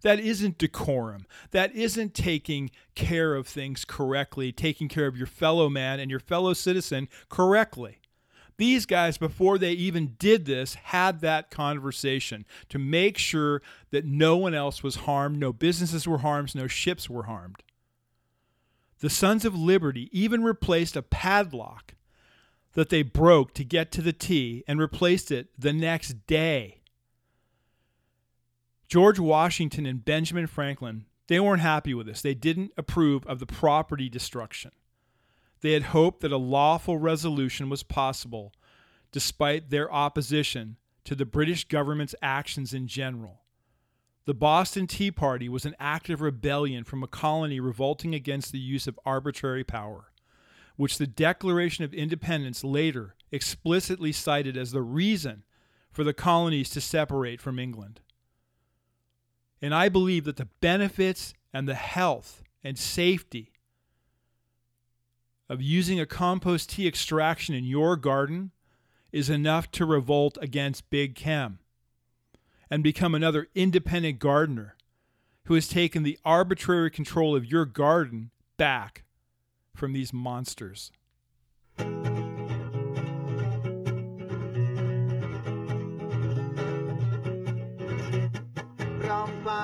That 0.02 0.20
isn't 0.20 0.58
decorum. 0.58 1.26
That 1.50 1.75
isn't 1.75 2.14
taking 2.14 2.70
care 2.94 3.34
of 3.34 3.49
things 3.49 3.84
correctly, 3.84 4.52
taking 4.52 4.88
care 4.88 5.06
of 5.06 5.16
your 5.16 5.26
fellow 5.26 5.68
man 5.68 5.99
and 5.99 6.11
your 6.11 6.20
fellow 6.20 6.52
citizen 6.52 7.08
correctly. 7.28 7.99
These 8.56 8.87
guys, 8.87 9.18
before 9.18 9.58
they 9.58 9.73
even 9.73 10.14
did 10.18 10.44
this, 10.44 10.75
had 10.75 11.20
that 11.20 11.50
conversation 11.50 12.46
to 12.68 12.78
make 12.78 13.18
sure 13.18 13.62
that 13.90 14.04
no 14.04 14.37
one 14.37 14.54
else 14.54 14.82
was 14.82 14.96
harmed, 14.96 15.38
no 15.38 15.52
businesses 15.52 16.06
were 16.06 16.18
harmed, 16.18 16.54
no 16.54 16.68
ships 16.68 17.11
were 17.11 17.25
harmed. 17.25 17.62
The 19.00 19.11
Sons 19.11 19.44
of 19.44 19.56
Liberty 19.56 20.08
even 20.12 20.44
replaced 20.44 20.96
a 20.96 21.02
padlock 21.02 21.94
that 22.75 22.90
they 22.90 23.02
broke 23.02 23.54
to 23.54 23.64
get 23.64 23.90
to 23.92 24.02
the 24.02 24.12
tea 24.12 24.62
and 24.68 24.78
replaced 24.78 25.30
it 25.30 25.49
the 25.58 25.73
next 25.73 26.26
day. 26.26 26.80
George 28.88 29.18
Washington 29.18 29.87
and 29.87 30.04
Benjamin 30.04 30.46
Franklin, 30.46 31.06
they 31.26 31.40
weren't 31.40 31.62
happy 31.62 31.94
with 31.94 32.06
this. 32.06 32.23
They 32.23 32.34
didn't 32.34 32.73
approve 32.76 33.26
of 33.26 33.40
the 33.40 33.46
property 33.46 34.08
destruction. 34.08 34.70
They 35.64 35.73
had 35.73 35.94
hoped 35.94 36.21
that 36.21 36.30
a 36.30 36.37
lawful 36.37 36.99
resolution 36.99 37.71
was 37.71 37.83
possible 37.83 38.52
despite 39.12 39.70
their 39.70 39.90
opposition 39.90 40.77
to 41.05 41.14
the 41.14 41.24
British 41.24 41.66
government's 41.66 42.14
actions 42.20 42.74
in 42.74 42.87
general. 42.87 43.44
The 44.27 44.35
Boston 44.35 44.87
Tea 44.87 45.11
Party 45.11 45.48
was 45.48 45.64
an 45.64 45.74
act 45.81 46.11
of 46.11 46.20
rebellion 46.20 46.85
from 46.85 47.03
a 47.03 47.07
colony 47.07 47.61
revolting 47.61 48.14
against 48.14 48.53
the 48.53 48.59
use 48.59 48.87
of 48.87 49.00
arbitrary 49.07 49.64
power, 49.64 50.12
which 50.77 50.98
the 50.98 51.07
Declaration 51.07 51.83
of 51.83 51.94
Independence 51.94 52.62
later 52.62 53.14
explicitly 53.33 54.12
cited 54.12 54.59
as 54.59 54.72
the 54.72 54.83
reason 54.83 55.44
for 55.90 56.05
the 56.05 56.12
colonies 56.12 56.68
to 56.68 56.81
separate 56.83 57.40
from 57.40 57.59
England. 57.59 58.03
And 59.62 59.74
I 59.74 59.88
believe 59.88 60.24
that 60.24 60.37
the 60.37 60.50
benefits 60.61 61.33
and 61.55 61.66
the 61.66 61.74
health 61.74 62.42
and 62.62 62.79
safety 62.79 63.54
of 65.48 65.62
using 65.62 66.00
a 66.00 66.07
compost 66.07 66.70
tea 66.70 66.88
extraction 66.88 67.54
in 67.54 67.64
your 67.64 67.96
garden 67.96 68.50
is 69.12 69.30
enough 69.30 69.70
to 69.70 69.85
revolt 69.85 70.38
against 70.40 70.90
Big 70.90 71.14
Chem 71.14 71.59
and 72.70 72.83
become 72.83 73.14
another 73.14 73.48
independent 73.54 74.18
gardener 74.18 74.76
who 75.44 75.54
has 75.54 75.68
taken 75.68 76.02
the 76.02 76.18
arbitrary 76.24 76.90
control 76.90 77.37
of 77.37 77.44
your 77.44 77.64
garden 77.64 78.30
back 78.57 79.04
from 79.74 79.92
these 79.92 80.12
monsters. 80.12 80.90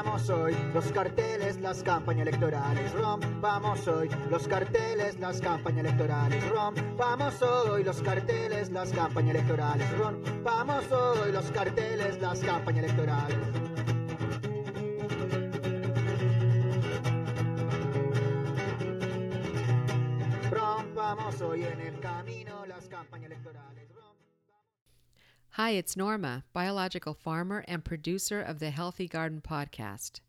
Rompamos 0.01 0.31
hoy 0.31 0.57
los 0.73 0.91
carteles, 0.93 1.61
las 1.61 1.83
campañas 1.83 2.27
electorales. 2.27 2.91
Rompamos 2.95 3.87
hoy 3.87 4.09
los 4.31 4.49
carteles, 4.49 5.19
las 5.21 5.43
campañas 5.43 5.81
electorales. 5.81 6.49
Rompamos 6.49 7.43
hoy 7.43 7.85
los 7.85 8.01
carteles, 8.01 8.71
las 8.71 8.93
campañas 8.93 9.35
electorales. 9.35 9.99
Rompamos 9.99 10.91
hoy 10.91 11.33
los 11.33 11.51
carteles, 11.51 12.19
las 12.19 12.41
campañas 12.41 12.85
electorales. 12.85 13.37
Rompamos 20.51 21.41
hoy 21.43 21.65
en 21.65 21.81
el 21.83 22.01
camino 22.01 22.65
las 22.65 22.89
campañas 22.89 23.33
electorales. 23.33 23.80
Hi, 25.55 25.71
it's 25.71 25.97
Norma, 25.97 26.45
biological 26.53 27.13
farmer 27.13 27.65
and 27.67 27.85
producer 27.85 28.41
of 28.41 28.61
the 28.61 28.71
Healthy 28.71 29.09
Garden 29.09 29.43
podcast. 29.43 30.21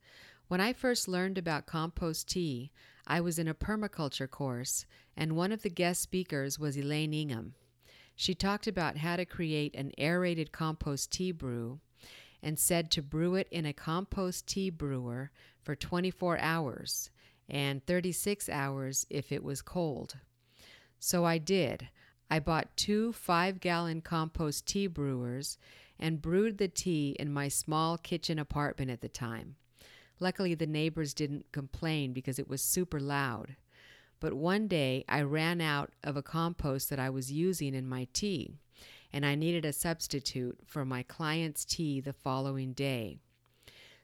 When 0.48 0.60
I 0.60 0.74
first 0.74 1.08
learned 1.08 1.38
about 1.38 1.68
compost 1.68 2.28
tea, 2.28 2.72
I 3.06 3.22
was 3.22 3.38
in 3.38 3.48
a 3.48 3.54
permaculture 3.54 4.30
course, 4.30 4.88
and 5.16 5.36
one 5.36 5.52
of 5.52 5.62
the 5.62 5.70
guest 5.70 6.02
speakers 6.02 6.58
was 6.58 6.76
Elaine 6.76 7.14
Ingham. 7.14 7.54
She 8.16 8.34
talked 8.34 8.66
about 8.66 8.98
how 8.98 9.16
to 9.16 9.24
create 9.24 9.76
an 9.76 9.92
aerated 10.00 10.52
compost 10.52 11.12
tea 11.12 11.32
brew 11.32 11.80
and 12.42 12.58
said 12.58 12.90
to 12.90 13.04
brew 13.04 13.36
it 13.36 13.48
in 13.52 13.68
a 13.68 13.74
compost 13.74 14.48
tea 14.48 14.72
brewer 14.72 15.30
for 15.62 15.76
24 15.76 16.40
hours 16.40 17.12
and 17.48 17.86
36 17.86 18.50
hours 18.50 19.06
if 19.12 19.32
it 19.32 19.44
was 19.44 19.62
cold. 19.62 20.16
So 20.98 21.26
I 21.26 21.38
did. 21.38 21.90
I 22.32 22.40
bought 22.40 22.78
two 22.78 23.12
five 23.12 23.60
gallon 23.60 24.00
compost 24.00 24.66
tea 24.66 24.88
brewers 24.88 25.58
and 26.00 26.22
brewed 26.22 26.60
the 26.60 26.70
tea 26.70 27.14
in 27.20 27.30
my 27.34 27.50
small 27.50 27.98
kitchen 27.98 28.40
apartment 28.40 28.90
at 28.90 29.02
the 29.02 29.10
time. 29.10 29.58
Luckily, 30.22 30.56
the 30.56 30.66
neighbors 30.66 31.14
didn't 31.14 31.52
complain 31.52 32.14
because 32.14 32.40
it 32.40 32.48
was 32.48 32.62
super 32.62 33.02
loud. 33.02 33.58
But 34.22 34.34
one 34.34 34.70
day 34.70 35.04
I 35.10 35.24
ran 35.24 35.60
out 35.60 35.92
of 36.06 36.16
a 36.16 36.24
compost 36.24 36.90
that 36.90 37.00
I 37.00 37.10
was 37.10 37.34
using 37.34 37.76
in 37.76 37.86
my 37.86 38.08
tea, 38.14 38.56
and 39.12 39.26
I 39.26 39.36
needed 39.36 39.66
a 39.66 39.74
substitute 39.74 40.58
for 40.66 40.86
my 40.86 41.04
client's 41.04 41.66
tea 41.66 42.00
the 42.00 42.14
following 42.14 42.72
day. 42.72 43.18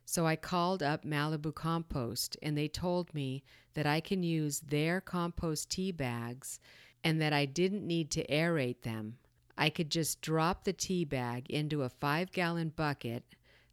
So 0.03 0.25
I 0.25 0.35
called 0.35 0.83
up 0.83 1.05
Malibu 1.05 1.55
Compost, 1.55 2.35
and 2.41 2.57
they 2.57 2.67
told 2.67 3.13
me 3.13 3.43
that 3.73 3.85
I 3.85 4.01
can 4.01 4.21
use 4.21 4.59
their 4.59 4.99
compost 4.99 5.69
tea 5.69 5.93
bags 5.93 6.59
and 7.07 7.21
that 7.21 7.31
I 7.31 7.45
didn't 7.45 7.87
need 7.87 8.11
to 8.11 8.27
aerate 8.27 8.81
them. 8.81 9.15
I 9.57 9.69
could 9.69 9.89
just 9.89 10.19
drop 10.19 10.65
the 10.65 10.73
tea 10.73 11.05
bag 11.05 11.49
into 11.49 11.83
a 11.83 11.89
five 11.89 12.33
gallon 12.33 12.67
bucket, 12.75 13.23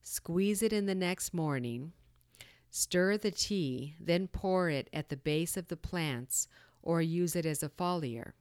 squeeze 0.03 0.63
it 0.63 0.73
in 0.73 0.87
the 0.87 0.95
next 0.95 1.35
morning, 1.35 1.95
stir 2.71 3.17
the 3.17 3.33
tea, 3.33 3.97
then 3.99 4.29
pour 4.29 4.71
it 4.71 4.89
at 4.93 5.09
the 5.09 5.17
base 5.17 5.57
of 5.57 5.67
the 5.67 5.77
plants 5.77 6.47
or 6.81 7.03
use 7.03 7.35
it 7.35 7.45
as 7.45 7.65
a 7.65 7.69
foliar. 7.69 8.35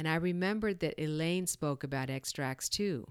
And 0.00 0.08
I 0.08 0.16
remembered 0.16 0.80
that 0.80 1.00
Elaine 1.00 1.46
spoke 1.46 1.84
about 1.84 2.10
extracts 2.10 2.68
too. 2.68 3.06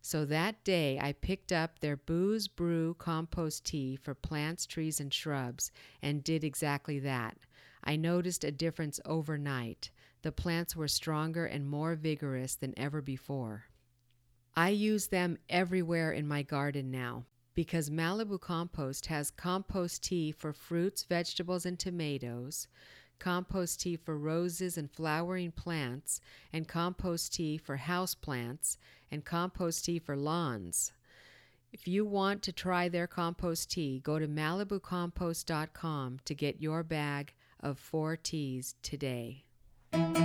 So 0.00 0.24
that 0.26 0.62
day 0.62 1.00
I 1.02 1.14
picked 1.14 1.50
up 1.50 1.80
their 1.80 1.96
Bu's 1.96 2.46
Brew 2.46 2.94
compost 2.94 3.64
tea 3.64 3.96
for 3.96 4.14
plants, 4.14 4.66
trees, 4.66 5.00
and 5.00 5.12
shrubs 5.12 5.72
and 6.00 6.22
did 6.22 6.44
exactly 6.44 7.00
that. 7.00 7.38
I 7.82 7.96
noticed 7.96 8.44
a 8.44 8.52
difference 8.52 9.00
overnight. 9.04 9.90
The 10.22 10.32
plants 10.32 10.76
were 10.76 10.88
stronger 10.88 11.46
and 11.46 11.66
more 11.66 11.94
vigorous 11.94 12.54
than 12.54 12.78
ever 12.78 13.00
before. 13.00 13.64
I 14.54 14.70
use 14.70 15.06
them 15.06 15.38
everywhere 15.48 16.12
in 16.12 16.28
my 16.28 16.42
garden 16.42 16.90
now 16.90 17.24
because 17.54 17.90
Malibu 17.90 18.40
Compost 18.40 19.06
has 19.06 19.30
compost 19.30 20.04
tea 20.04 20.32
for 20.32 20.52
fruits, 20.52 21.02
vegetables, 21.04 21.66
and 21.66 21.78
tomatoes, 21.78 22.68
compost 23.18 23.80
tea 23.80 23.96
for 23.96 24.16
roses 24.16 24.76
and 24.76 24.90
flowering 24.90 25.52
plants, 25.52 26.20
and 26.52 26.68
compost 26.68 27.34
tea 27.34 27.56
for 27.58 27.76
house 27.76 28.14
plants, 28.14 28.78
and 29.10 29.24
compost 29.24 29.84
tea 29.84 29.98
for 29.98 30.16
lawns. 30.16 30.92
If 31.72 31.86
you 31.86 32.04
want 32.04 32.42
to 32.42 32.52
try 32.52 32.88
their 32.88 33.06
compost 33.06 33.70
tea, 33.70 34.00
go 34.00 34.18
to 34.18 34.26
MalibuCompost.com 34.26 36.20
to 36.24 36.34
get 36.34 36.60
your 36.60 36.82
bag 36.82 37.34
of 37.60 37.78
four 37.78 38.16
teas 38.16 38.74
today 38.82 39.44
thank 39.92 40.16
you 40.16 40.19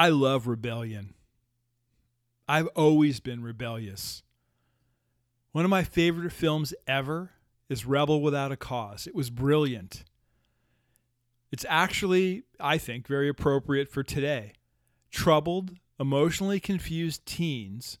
I 0.00 0.08
love 0.08 0.46
rebellion. 0.46 1.12
I've 2.48 2.68
always 2.68 3.20
been 3.20 3.42
rebellious. 3.42 4.22
One 5.52 5.66
of 5.66 5.70
my 5.70 5.84
favorite 5.84 6.32
films 6.32 6.72
ever 6.86 7.32
is 7.68 7.84
Rebel 7.84 8.22
Without 8.22 8.50
a 8.50 8.56
Cause. 8.56 9.06
It 9.06 9.14
was 9.14 9.28
brilliant. 9.28 10.04
It's 11.52 11.66
actually, 11.68 12.44
I 12.58 12.78
think, 12.78 13.06
very 13.06 13.28
appropriate 13.28 13.90
for 13.90 14.02
today. 14.02 14.54
Troubled, 15.10 15.72
emotionally 15.98 16.60
confused 16.60 17.26
teens 17.26 17.98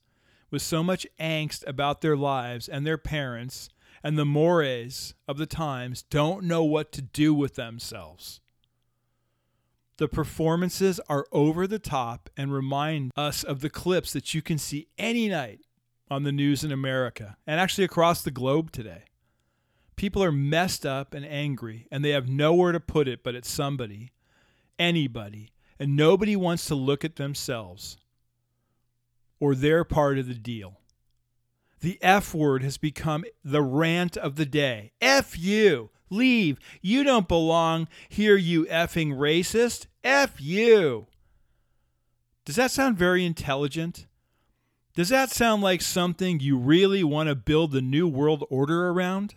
with 0.50 0.62
so 0.62 0.82
much 0.82 1.06
angst 1.20 1.66
about 1.66 2.00
their 2.00 2.16
lives 2.16 2.66
and 2.66 2.86
their 2.86 2.96
parents 2.96 3.68
and 4.02 4.18
the 4.18 4.24
mores 4.24 5.12
of 5.28 5.36
the 5.36 5.44
times 5.44 6.04
don't 6.04 6.44
know 6.44 6.64
what 6.64 6.92
to 6.92 7.02
do 7.02 7.34
with 7.34 7.56
themselves. 7.56 8.40
The 10.00 10.08
performances 10.08 10.98
are 11.10 11.26
over 11.30 11.66
the 11.66 11.78
top 11.78 12.30
and 12.34 12.50
remind 12.50 13.12
us 13.16 13.44
of 13.44 13.60
the 13.60 13.68
clips 13.68 14.14
that 14.14 14.32
you 14.32 14.40
can 14.40 14.56
see 14.56 14.88
any 14.96 15.28
night 15.28 15.60
on 16.10 16.22
the 16.22 16.32
news 16.32 16.64
in 16.64 16.72
America 16.72 17.36
and 17.46 17.60
actually 17.60 17.84
across 17.84 18.22
the 18.22 18.30
globe 18.30 18.72
today. 18.72 19.02
People 19.96 20.24
are 20.24 20.32
messed 20.32 20.86
up 20.86 21.12
and 21.12 21.26
angry, 21.26 21.86
and 21.92 22.02
they 22.02 22.12
have 22.12 22.30
nowhere 22.30 22.72
to 22.72 22.80
put 22.80 23.08
it 23.08 23.22
but 23.22 23.34
at 23.34 23.44
somebody, 23.44 24.10
anybody, 24.78 25.52
and 25.78 25.96
nobody 25.96 26.34
wants 26.34 26.64
to 26.64 26.74
look 26.74 27.04
at 27.04 27.16
themselves 27.16 27.98
or 29.38 29.54
their 29.54 29.84
part 29.84 30.18
of 30.18 30.26
the 30.26 30.32
deal. 30.32 30.79
The 31.80 31.98
F 32.02 32.34
word 32.34 32.62
has 32.62 32.76
become 32.76 33.24
the 33.42 33.62
rant 33.62 34.16
of 34.16 34.36
the 34.36 34.46
day. 34.46 34.92
F 35.00 35.38
you. 35.38 35.90
Leave. 36.10 36.58
You 36.82 37.04
don't 37.04 37.28
belong 37.28 37.88
here, 38.08 38.36
you 38.36 38.66
effing 38.66 39.14
racist. 39.14 39.86
F 40.04 40.40
you. 40.40 41.06
Does 42.44 42.56
that 42.56 42.70
sound 42.70 42.98
very 42.98 43.24
intelligent? 43.24 44.06
Does 44.94 45.08
that 45.08 45.30
sound 45.30 45.62
like 45.62 45.80
something 45.80 46.40
you 46.40 46.58
really 46.58 47.04
want 47.04 47.28
to 47.28 47.34
build 47.34 47.70
the 47.70 47.80
new 47.80 48.08
world 48.08 48.44
order 48.50 48.88
around? 48.88 49.36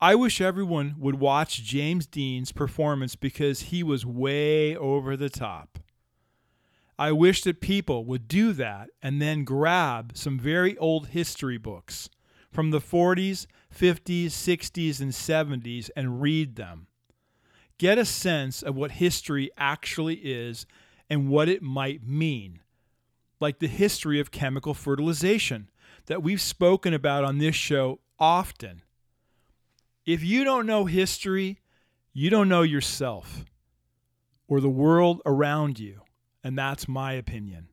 I 0.00 0.14
wish 0.14 0.40
everyone 0.40 0.94
would 0.98 1.20
watch 1.20 1.62
James 1.62 2.06
Dean's 2.06 2.52
performance 2.52 3.16
because 3.16 3.62
he 3.62 3.82
was 3.82 4.06
way 4.06 4.74
over 4.74 5.16
the 5.16 5.28
top. 5.28 5.78
I 7.00 7.12
wish 7.12 7.44
that 7.44 7.62
people 7.62 8.04
would 8.04 8.28
do 8.28 8.52
that 8.52 8.90
and 9.00 9.22
then 9.22 9.44
grab 9.44 10.12
some 10.14 10.38
very 10.38 10.76
old 10.76 11.08
history 11.08 11.56
books 11.56 12.10
from 12.52 12.72
the 12.72 12.78
40s, 12.78 13.46
50s, 13.74 14.26
60s, 14.26 15.00
and 15.00 15.10
70s 15.10 15.88
and 15.96 16.20
read 16.20 16.56
them. 16.56 16.88
Get 17.78 17.96
a 17.96 18.04
sense 18.04 18.62
of 18.62 18.76
what 18.76 18.90
history 18.90 19.50
actually 19.56 20.16
is 20.16 20.66
and 21.08 21.30
what 21.30 21.48
it 21.48 21.62
might 21.62 22.06
mean, 22.06 22.60
like 23.40 23.60
the 23.60 23.66
history 23.66 24.20
of 24.20 24.30
chemical 24.30 24.74
fertilization 24.74 25.70
that 26.04 26.22
we've 26.22 26.38
spoken 26.38 26.92
about 26.92 27.24
on 27.24 27.38
this 27.38 27.56
show 27.56 28.00
often. 28.18 28.82
If 30.04 30.22
you 30.22 30.44
don't 30.44 30.66
know 30.66 30.84
history, 30.84 31.60
you 32.12 32.28
don't 32.28 32.50
know 32.50 32.60
yourself 32.60 33.46
or 34.48 34.60
the 34.60 34.68
world 34.68 35.22
around 35.24 35.78
you. 35.78 36.02
And 36.42 36.56
that's 36.58 36.88
my 36.88 37.12
opinion. 37.12 37.68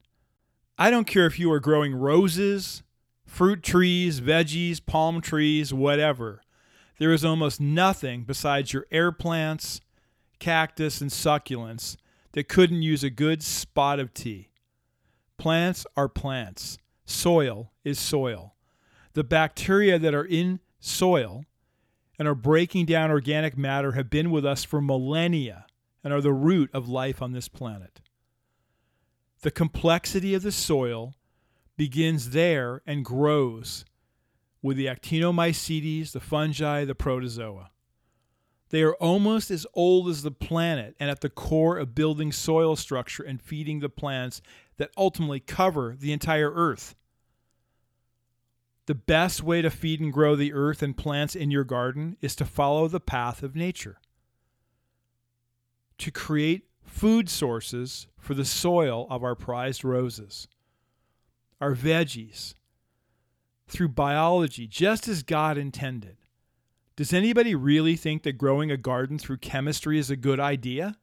I 0.77 0.91
don't 0.91 1.07
care 1.07 1.25
if 1.25 1.39
you 1.39 1.51
are 1.51 1.59
growing 1.59 1.95
roses, 1.95 2.83
fruit 3.25 3.63
trees, 3.63 4.21
veggies, 4.21 4.85
palm 4.85 5.21
trees, 5.21 5.73
whatever. 5.73 6.41
There 6.99 7.13
is 7.13 7.25
almost 7.25 7.61
nothing 7.61 8.23
besides 8.23 8.73
your 8.73 8.85
air 8.91 9.11
plants, 9.11 9.81
cactus, 10.39 11.01
and 11.01 11.09
succulents 11.09 11.97
that 12.33 12.47
couldn't 12.47 12.81
use 12.81 13.03
a 13.03 13.09
good 13.09 13.41
spot 13.41 13.99
of 13.99 14.13
tea. 14.13 14.49
Plants 15.37 15.85
are 15.95 16.09
plants. 16.09 16.77
Soil 17.05 17.71
is 17.83 17.99
soil. 17.99 18.55
The 19.13 19.23
bacteria 19.23 19.97
that 19.97 20.13
are 20.13 20.25
in 20.25 20.59
soil 20.79 21.45
and 22.19 22.27
are 22.27 22.35
breaking 22.35 22.85
down 22.85 23.11
organic 23.11 23.57
matter 23.57 23.93
have 23.93 24.09
been 24.09 24.31
with 24.31 24.45
us 24.45 24.63
for 24.63 24.81
millennia 24.81 25.65
and 26.03 26.13
are 26.13 26.21
the 26.21 26.33
root 26.33 26.69
of 26.73 26.89
life 26.89 27.21
on 27.21 27.31
this 27.31 27.47
planet. 27.47 27.99
The 29.41 29.51
complexity 29.51 30.33
of 30.33 30.41
the 30.41 30.51
soil 30.51 31.13
begins 31.75 32.31
there 32.31 32.81
and 32.87 33.05
grows 33.05 33.85
with 34.61 34.77
the 34.77 34.87
actinomycetes, 34.87 36.11
the 36.11 36.19
fungi, 36.19 36.83
the 36.85 36.95
protozoa. 36.95 37.69
They 38.69 38.81
are 38.81 38.95
almost 38.95 39.49
as 39.49 39.65
old 39.73 40.09
as 40.09 40.23
the 40.23 40.31
planet 40.31 40.95
and 40.99 41.09
at 41.09 41.21
the 41.21 41.29
core 41.29 41.77
of 41.77 41.95
building 41.95 42.31
soil 42.31 42.75
structure 42.75 43.23
and 43.23 43.41
feeding 43.41 43.79
the 43.79 43.89
plants 43.89 44.41
that 44.77 44.91
ultimately 44.97 45.39
cover 45.39 45.95
the 45.97 46.11
entire 46.11 46.51
earth. 46.51 46.95
The 48.87 48.95
best 48.95 49.43
way 49.43 49.61
to 49.61 49.69
feed 49.69 49.99
and 49.99 50.11
grow 50.11 50.35
the 50.35 50.53
earth 50.53 50.81
and 50.81 50.97
plants 50.97 51.35
in 51.35 51.51
your 51.51 51.63
garden 51.63 52.17
is 52.21 52.35
to 52.37 52.45
follow 52.45 52.87
the 52.87 52.99
path 52.99 53.43
of 53.43 53.55
nature. 53.55 53.99
To 55.99 56.11
create 56.11 56.67
food 56.87 57.29
sources 57.29 58.07
for 58.17 58.33
the 58.33 58.45
soil 58.45 59.05
of 59.09 59.23
our 59.23 59.35
prized 59.35 59.83
roses, 59.83 60.47
our 61.61 61.75
veggies, 61.75 62.53
through 63.67 63.89
biology, 63.89 64.65
just 64.65 65.07
as 65.07 65.23
God 65.23 65.57
intended. 65.57 66.17
Does 66.95 67.13
anybody 67.13 67.53
really 67.53 67.95
think 67.95 68.23
that 68.23 68.37
growing 68.37 68.71
a 68.71 68.77
garden 68.77 69.19
through 69.19 69.37
chemistry 69.37 69.99
is 69.99 70.09
a 70.09 70.15
good 70.15 70.39
idea? 70.39 70.97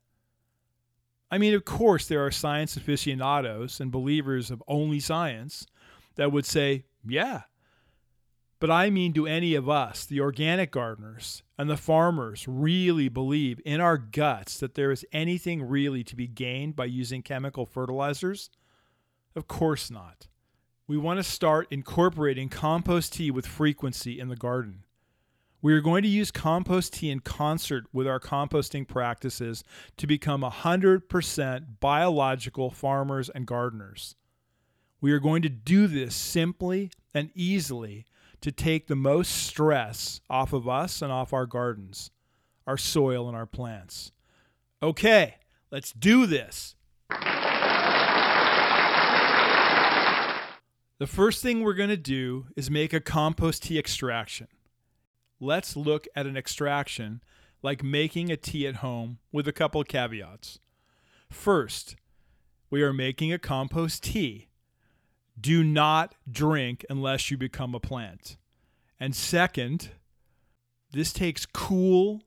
I 1.30 1.38
mean, 1.38 1.54
of 1.54 1.64
course, 1.64 2.08
there 2.08 2.24
are 2.24 2.30
science 2.30 2.76
aficionados 2.76 3.80
and 3.80 3.92
believers 3.92 4.50
of 4.50 4.62
only 4.66 5.00
science 5.00 5.66
that 6.16 6.32
would 6.32 6.46
say, 6.46 6.84
yeah, 7.06 7.42
but 8.64 8.70
I 8.70 8.88
mean, 8.88 9.12
do 9.12 9.26
any 9.26 9.54
of 9.56 9.68
us, 9.68 10.06
the 10.06 10.20
organic 10.20 10.70
gardeners 10.70 11.42
and 11.58 11.68
the 11.68 11.76
farmers, 11.76 12.48
really 12.48 13.10
believe 13.10 13.60
in 13.62 13.78
our 13.78 13.98
guts 13.98 14.58
that 14.58 14.74
there 14.74 14.90
is 14.90 15.04
anything 15.12 15.62
really 15.62 16.02
to 16.02 16.16
be 16.16 16.26
gained 16.26 16.74
by 16.74 16.86
using 16.86 17.20
chemical 17.20 17.66
fertilizers? 17.66 18.48
Of 19.36 19.48
course 19.48 19.90
not. 19.90 20.28
We 20.88 20.96
want 20.96 21.18
to 21.18 21.24
start 21.24 21.68
incorporating 21.70 22.48
compost 22.48 23.12
tea 23.12 23.30
with 23.30 23.46
frequency 23.46 24.18
in 24.18 24.28
the 24.28 24.34
garden. 24.34 24.84
We 25.60 25.74
are 25.74 25.82
going 25.82 26.02
to 26.02 26.08
use 26.08 26.30
compost 26.30 26.94
tea 26.94 27.10
in 27.10 27.20
concert 27.20 27.84
with 27.92 28.08
our 28.08 28.18
composting 28.18 28.88
practices 28.88 29.62
to 29.98 30.06
become 30.06 30.40
100% 30.40 31.66
biological 31.80 32.70
farmers 32.70 33.28
and 33.28 33.46
gardeners. 33.46 34.16
We 35.02 35.12
are 35.12 35.20
going 35.20 35.42
to 35.42 35.50
do 35.50 35.86
this 35.86 36.14
simply 36.14 36.90
and 37.12 37.30
easily 37.34 38.06
to 38.44 38.52
take 38.52 38.86
the 38.88 38.94
most 38.94 39.30
stress 39.30 40.20
off 40.28 40.52
of 40.52 40.68
us 40.68 41.00
and 41.00 41.10
off 41.10 41.32
our 41.32 41.46
gardens, 41.46 42.10
our 42.66 42.76
soil, 42.76 43.26
and 43.26 43.34
our 43.34 43.46
plants. 43.46 44.12
Okay, 44.82 45.36
let's 45.70 45.92
do 45.92 46.26
this. 46.26 46.76
The 50.98 51.06
first 51.06 51.42
thing 51.42 51.62
we're 51.62 51.72
going 51.72 51.88
to 51.88 51.96
do 51.96 52.48
is 52.54 52.70
make 52.70 52.92
a 52.92 53.00
compost 53.00 53.62
tea 53.62 53.78
extraction. 53.78 54.48
Let's 55.40 55.74
look 55.74 56.06
at 56.14 56.26
an 56.26 56.36
extraction 56.36 57.22
like 57.62 57.82
making 57.82 58.30
a 58.30 58.36
tea 58.36 58.66
at 58.66 58.76
home 58.76 59.20
with 59.32 59.48
a 59.48 59.52
couple 59.52 59.80
of 59.80 59.88
caveats. 59.88 60.58
First, 61.30 61.96
we 62.68 62.82
are 62.82 62.92
making 62.92 63.32
a 63.32 63.38
compost 63.38 64.02
tea 64.02 64.48
do 65.40 65.64
not 65.64 66.14
drink 66.30 66.84
unless 66.88 67.30
you 67.30 67.36
become 67.36 67.74
a 67.74 67.80
plant. 67.80 68.36
And 69.00 69.14
second, 69.14 69.90
this 70.92 71.12
takes 71.12 71.46
cool, 71.46 72.22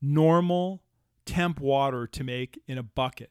normal 0.00 0.82
temp 1.26 1.60
water 1.60 2.06
to 2.06 2.24
make 2.24 2.60
in 2.66 2.78
a 2.78 2.82
bucket. 2.82 3.30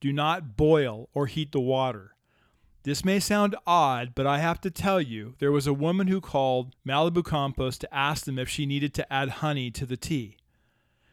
Do 0.00 0.12
not 0.12 0.56
boil 0.56 1.08
or 1.12 1.26
heat 1.26 1.52
the 1.52 1.60
water. 1.60 2.14
This 2.84 3.04
may 3.04 3.18
sound 3.20 3.56
odd, 3.66 4.14
but 4.14 4.26
I 4.26 4.38
have 4.38 4.60
to 4.62 4.70
tell 4.70 5.00
you, 5.00 5.34
there 5.40 5.52
was 5.52 5.66
a 5.66 5.74
woman 5.74 6.06
who 6.06 6.20
called 6.20 6.74
Malibu 6.86 7.24
Compost 7.24 7.80
to 7.82 7.94
ask 7.94 8.24
them 8.24 8.38
if 8.38 8.48
she 8.48 8.64
needed 8.64 8.94
to 8.94 9.12
add 9.12 9.28
honey 9.28 9.70
to 9.72 9.84
the 9.84 9.96
tea. 9.96 10.36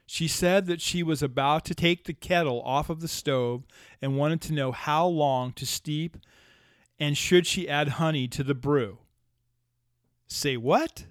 She 0.05 0.27
said 0.27 0.67
that 0.67 0.81
she 0.81 1.01
was 1.01 1.23
about 1.23 1.65
to 1.65 1.75
take 1.75 2.03
the 2.03 2.13
kettle 2.13 2.61
off 2.61 2.89
of 2.89 3.01
the 3.01 3.07
stove 3.07 3.63
and 4.01 4.17
wanted 4.17 4.39
to 4.41 4.53
know 4.53 4.71
how 4.71 5.07
long 5.07 5.51
to 5.53 5.65
steep 5.65 6.17
and 6.99 7.17
should 7.17 7.45
she 7.45 7.69
add 7.69 7.89
honey 7.89 8.27
to 8.29 8.43
the 8.43 8.55
brew? 8.55 8.99
Say 10.27 10.57
what? 10.57 11.05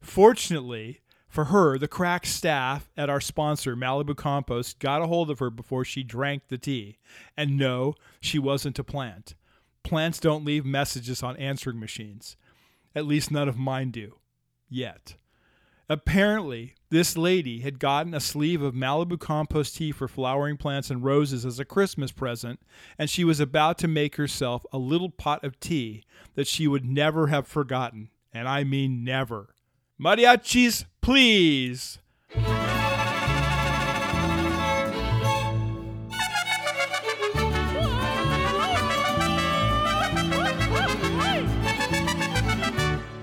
Fortunately 0.00 1.00
for 1.32 1.46
her, 1.46 1.78
the 1.78 1.88
crack 1.88 2.26
staff 2.26 2.90
at 2.94 3.08
our 3.08 3.20
sponsor, 3.20 3.74
Malibu 3.74 4.14
Compost, 4.14 4.78
got 4.78 5.00
a 5.00 5.06
hold 5.06 5.30
of 5.30 5.38
her 5.38 5.48
before 5.48 5.82
she 5.82 6.02
drank 6.02 6.48
the 6.48 6.58
tea. 6.58 6.98
And 7.38 7.56
no, 7.56 7.94
she 8.20 8.38
wasn't 8.38 8.78
a 8.78 8.84
plant. 8.84 9.34
Plants 9.82 10.20
don't 10.20 10.44
leave 10.44 10.66
messages 10.66 11.22
on 11.22 11.38
answering 11.38 11.80
machines. 11.80 12.36
At 12.94 13.06
least 13.06 13.30
none 13.30 13.48
of 13.48 13.56
mine 13.56 13.90
do. 13.90 14.16
Yet. 14.68 15.16
Apparently, 15.88 16.74
this 16.90 17.16
lady 17.16 17.60
had 17.60 17.80
gotten 17.80 18.14
a 18.14 18.20
sleeve 18.20 18.62
of 18.62 18.72
Malibu 18.72 19.18
compost 19.18 19.76
tea 19.76 19.90
for 19.90 20.06
flowering 20.06 20.56
plants 20.56 20.90
and 20.90 21.02
roses 21.02 21.44
as 21.44 21.58
a 21.58 21.64
Christmas 21.64 22.12
present, 22.12 22.60
and 22.96 23.10
she 23.10 23.24
was 23.24 23.40
about 23.40 23.78
to 23.78 23.88
make 23.88 24.16
herself 24.16 24.64
a 24.72 24.78
little 24.78 25.10
pot 25.10 25.42
of 25.42 25.58
tea 25.58 26.04
that 26.34 26.46
she 26.46 26.68
would 26.68 26.84
never 26.84 27.26
have 27.26 27.48
forgotten. 27.48 28.10
And 28.32 28.48
I 28.48 28.64
mean 28.64 29.04
never. 29.04 29.54
Mariachis, 30.00 30.84
please! 31.00 31.98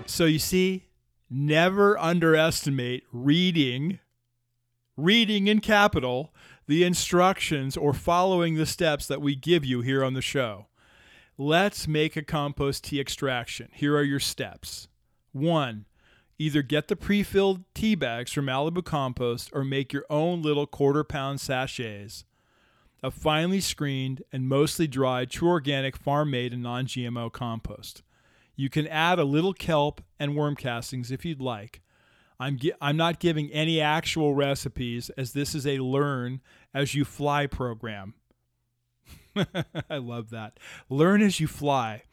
So 0.05 0.25
you 0.25 0.39
see, 0.39 0.88
never 1.29 1.97
underestimate 1.97 3.03
reading, 3.11 3.99
reading 4.97 5.47
in 5.47 5.59
capital, 5.59 6.33
the 6.67 6.83
instructions 6.83 7.77
or 7.77 7.93
following 7.93 8.55
the 8.55 8.65
steps 8.65 9.07
that 9.07 9.21
we 9.21 9.35
give 9.35 9.65
you 9.65 9.81
here 9.81 10.03
on 10.03 10.13
the 10.13 10.21
show. 10.21 10.67
Let's 11.37 11.87
make 11.87 12.15
a 12.17 12.21
compost 12.21 12.83
tea 12.83 12.99
extraction. 12.99 13.69
Here 13.73 13.95
are 13.95 14.03
your 14.03 14.19
steps. 14.19 14.87
One, 15.31 15.85
either 16.37 16.61
get 16.61 16.87
the 16.87 16.95
pre 16.95 17.23
filled 17.23 17.63
tea 17.73 17.95
bags 17.95 18.31
from 18.31 18.47
Malibu 18.47 18.83
Compost 18.83 19.49
or 19.53 19.63
make 19.63 19.93
your 19.93 20.05
own 20.09 20.41
little 20.41 20.67
quarter 20.67 21.03
pound 21.03 21.39
sachets 21.39 22.25
of 23.01 23.13
finely 23.13 23.61
screened 23.61 24.23
and 24.31 24.49
mostly 24.49 24.87
dried, 24.87 25.29
true 25.29 25.47
organic, 25.49 25.95
farm 25.95 26.31
made, 26.31 26.53
and 26.53 26.63
non 26.63 26.85
GMO 26.85 27.31
compost. 27.31 28.03
You 28.59 28.69
can 28.69 28.87
add 28.87 29.19
a 29.19 29.23
little 29.23 29.53
kelp 29.53 30.01
and 30.19 30.35
worm 30.35 30.57
castings 30.57 31.11
if 31.11 31.23
you'd 31.23 31.39
like. 31.39 31.79
I'm, 32.41 32.57
gi- 32.57 32.73
I'm 32.81 32.97
not 32.97 33.21
giving 33.21 33.49
any 33.51 33.79
actual 33.79 34.35
recipes 34.35 35.09
as 35.11 35.31
this 35.31 35.55
is 35.55 35.65
a 35.65 35.77
learn 35.79 36.41
as 36.73 36.93
you 36.93 37.05
fly 37.05 37.47
program. 37.47 38.15
I 39.89 39.95
love 39.95 40.29
that. 40.31 40.59
Learn 40.89 41.21
as 41.21 41.39
you 41.39 41.47
fly, 41.47 42.03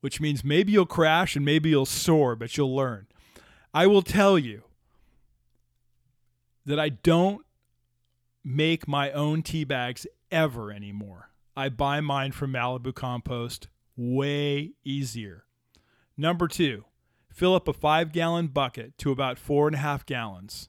which 0.00 0.22
means 0.22 0.42
maybe 0.42 0.72
you'll 0.72 0.86
crash 0.86 1.36
and 1.36 1.44
maybe 1.44 1.68
you'll 1.68 1.84
soar, 1.84 2.34
but 2.34 2.56
you'll 2.56 2.74
learn. 2.74 3.06
I 3.74 3.86
will 3.86 4.00
tell 4.00 4.38
you 4.38 4.62
that 6.64 6.80
I 6.80 6.88
don't 6.88 7.44
make 8.42 8.88
my 8.88 9.12
own 9.12 9.42
tea 9.42 9.64
bags 9.64 10.06
ever 10.32 10.72
anymore. 10.72 11.28
I 11.54 11.68
buy 11.68 12.00
mine 12.00 12.32
from 12.32 12.54
Malibu 12.54 12.94
Compost 12.94 13.68
way 13.98 14.72
easier. 14.82 15.43
Number 16.16 16.46
two, 16.46 16.84
fill 17.28 17.54
up 17.54 17.66
a 17.66 17.72
five 17.72 18.12
gallon 18.12 18.46
bucket 18.48 18.96
to 18.98 19.10
about 19.10 19.38
four 19.38 19.66
and 19.66 19.74
a 19.74 19.80
half 19.80 20.06
gallons 20.06 20.68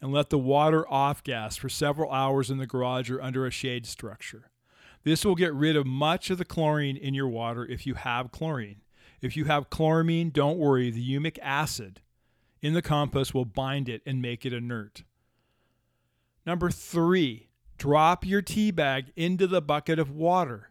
and 0.00 0.12
let 0.12 0.30
the 0.30 0.38
water 0.38 0.88
off 0.88 1.24
gas 1.24 1.56
for 1.56 1.68
several 1.68 2.10
hours 2.12 2.50
in 2.50 2.58
the 2.58 2.66
garage 2.66 3.10
or 3.10 3.20
under 3.20 3.46
a 3.46 3.50
shade 3.50 3.86
structure. 3.86 4.50
This 5.02 5.24
will 5.24 5.34
get 5.34 5.54
rid 5.54 5.76
of 5.76 5.86
much 5.86 6.30
of 6.30 6.38
the 6.38 6.44
chlorine 6.44 6.96
in 6.96 7.14
your 7.14 7.28
water 7.28 7.64
if 7.64 7.86
you 7.86 7.94
have 7.94 8.32
chlorine. 8.32 8.82
If 9.20 9.36
you 9.36 9.44
have 9.46 9.70
chloramine, 9.70 10.32
don't 10.32 10.58
worry, 10.58 10.90
the 10.90 11.16
humic 11.16 11.38
acid 11.42 12.00
in 12.60 12.74
the 12.74 12.82
compost 12.82 13.34
will 13.34 13.44
bind 13.44 13.88
it 13.88 14.02
and 14.04 14.20
make 14.20 14.44
it 14.44 14.52
inert. 14.52 15.04
Number 16.44 16.70
three, 16.70 17.48
drop 17.78 18.24
your 18.24 18.42
tea 18.42 18.70
bag 18.70 19.12
into 19.16 19.46
the 19.46 19.62
bucket 19.62 19.98
of 19.98 20.10
water. 20.10 20.70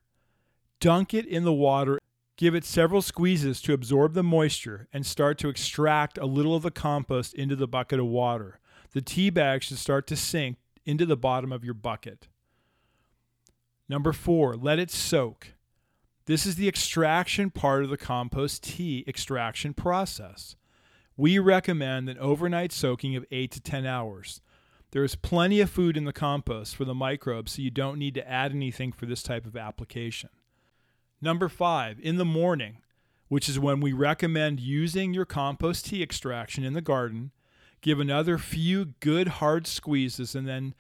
Dunk 0.80 1.14
it 1.14 1.26
in 1.26 1.44
the 1.44 1.54
water 1.54 2.00
Give 2.38 2.54
it 2.54 2.66
several 2.66 3.02
squeezes 3.02 3.62
to 3.62 3.74
absorb 3.74 4.14
the 4.14 4.24
moisture 4.24 4.88
and 4.92 5.06
start 5.06 5.38
to 5.40 5.50
extract 5.50 6.18
a 6.18 6.26
little 6.26 6.56
of 6.56 6.64
the 6.64 6.72
compost 6.72 7.34
into 7.34 7.56
the 7.56 7.68
bucket 7.68 8.00
of 8.00 8.08
water. 8.08 8.60
The 8.92 9.02
tea 9.02 9.30
bag 9.30 9.64
should 9.64 9.78
start 9.78 10.06
to 10.08 10.18
sink 10.18 10.58
into 10.86 11.06
the 11.06 11.16
bottom 11.16 11.54
of 11.54 11.64
your 11.64 11.74
bucket. 11.74 12.28
Number 13.88 14.12
four, 14.12 14.56
let 14.56 14.80
it 14.80 14.92
soak. 14.92 15.54
This 16.26 16.46
is 16.46 16.56
the 16.56 16.68
extraction 16.68 17.52
part 17.52 17.84
of 17.84 17.90
the 17.90 17.98
compost 17.98 18.64
tea 18.64 19.06
extraction 19.08 19.74
process. 19.74 20.56
We 21.16 21.40
recommend 21.40 22.10
an 22.10 22.18
overnight 22.18 22.74
soaking 22.74 23.16
of 23.16 23.26
8 23.32 23.52
to 23.52 23.62
10 23.62 23.86
hours. 23.86 24.42
There 24.92 25.04
is 25.04 25.16
plenty 25.16 25.62
of 25.62 25.70
food 25.70 25.96
in 25.96 26.06
the 26.06 26.12
compost 26.12 26.76
for 26.76 26.84
the 26.84 26.94
microbes, 26.94 27.54
so 27.54 27.62
you 27.62 27.72
don't 27.72 28.00
need 28.00 28.16
to 28.16 28.30
add 28.30 28.52
anything 28.52 28.92
for 28.92 29.06
this 29.06 29.24
type 29.24 29.46
of 29.46 29.56
application. 29.56 30.30
Number 31.22 31.50
five, 31.50 32.00
in 32.00 32.18
the 32.18 32.26
morning, 32.26 32.78
which 33.28 33.50
is 33.50 33.60
when 33.60 33.80
we 33.80 33.94
recommend 33.94 34.60
using 34.60 35.14
your 35.14 35.26
compost 35.26 35.88
tea 35.88 36.04
extraction 36.04 36.64
in 36.64 36.74
the 36.74 36.82
garden, 36.82 37.32
give 37.82 38.00
another 38.00 38.38
few 38.38 38.94
good 39.00 39.28
hard 39.28 39.68
squeezes 39.68 40.36
and 40.36 40.48
then 40.48 40.76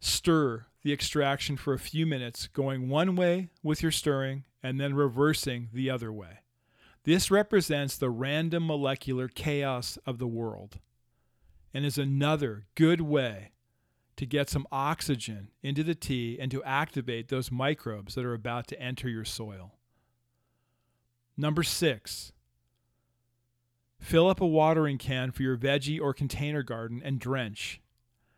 stir 0.00 0.66
the 0.82 0.92
extraction 0.92 1.56
for 1.56 1.72
a 1.72 1.78
few 1.78 2.06
minutes, 2.06 2.48
going 2.48 2.88
one 2.88 3.16
way 3.16 3.48
with 3.62 3.82
your 3.82 3.92
stirring 3.92 4.44
and 4.62 4.80
then 4.80 4.94
reversing 4.94 5.68
the 5.72 5.88
other 5.90 6.12
way. 6.12 6.40
This 7.04 7.30
represents 7.30 7.96
the 7.96 8.10
random 8.10 8.66
molecular 8.66 9.28
chaos 9.28 9.98
of 10.06 10.18
the 10.18 10.26
world 10.26 10.78
and 11.74 11.84
is 11.84 11.98
another 11.98 12.66
good 12.74 13.00
way 13.00 13.52
to 14.16 14.26
get 14.26 14.50
some 14.50 14.66
oxygen 14.70 15.48
into 15.62 15.82
the 15.82 15.94
tea 15.94 16.38
and 16.40 16.50
to 16.50 16.62
activate 16.64 17.28
those 17.28 17.50
microbes 17.50 18.14
that 18.14 18.24
are 18.24 18.34
about 18.34 18.66
to 18.68 18.80
enter 18.80 19.08
your 19.08 19.24
soil. 19.24 19.72
Number 21.36 21.62
six, 21.62 22.32
fill 23.98 24.28
up 24.28 24.40
a 24.40 24.46
watering 24.46 24.98
can 24.98 25.30
for 25.32 25.42
your 25.42 25.56
veggie 25.56 26.00
or 26.00 26.12
container 26.12 26.62
garden 26.62 27.00
and 27.04 27.18
drench. 27.18 27.80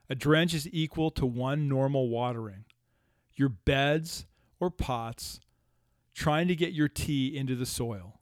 A 0.08 0.14
drench 0.14 0.54
is 0.54 0.68
equal 0.70 1.10
to 1.12 1.26
one 1.26 1.68
normal 1.68 2.08
watering. 2.08 2.64
Your 3.34 3.48
beds 3.48 4.26
or 4.60 4.70
pots 4.70 5.40
trying 6.14 6.46
to 6.48 6.54
get 6.54 6.72
your 6.72 6.88
tea 6.88 7.37
into 7.37 7.56
the 7.56 7.66
soil. 7.66 8.20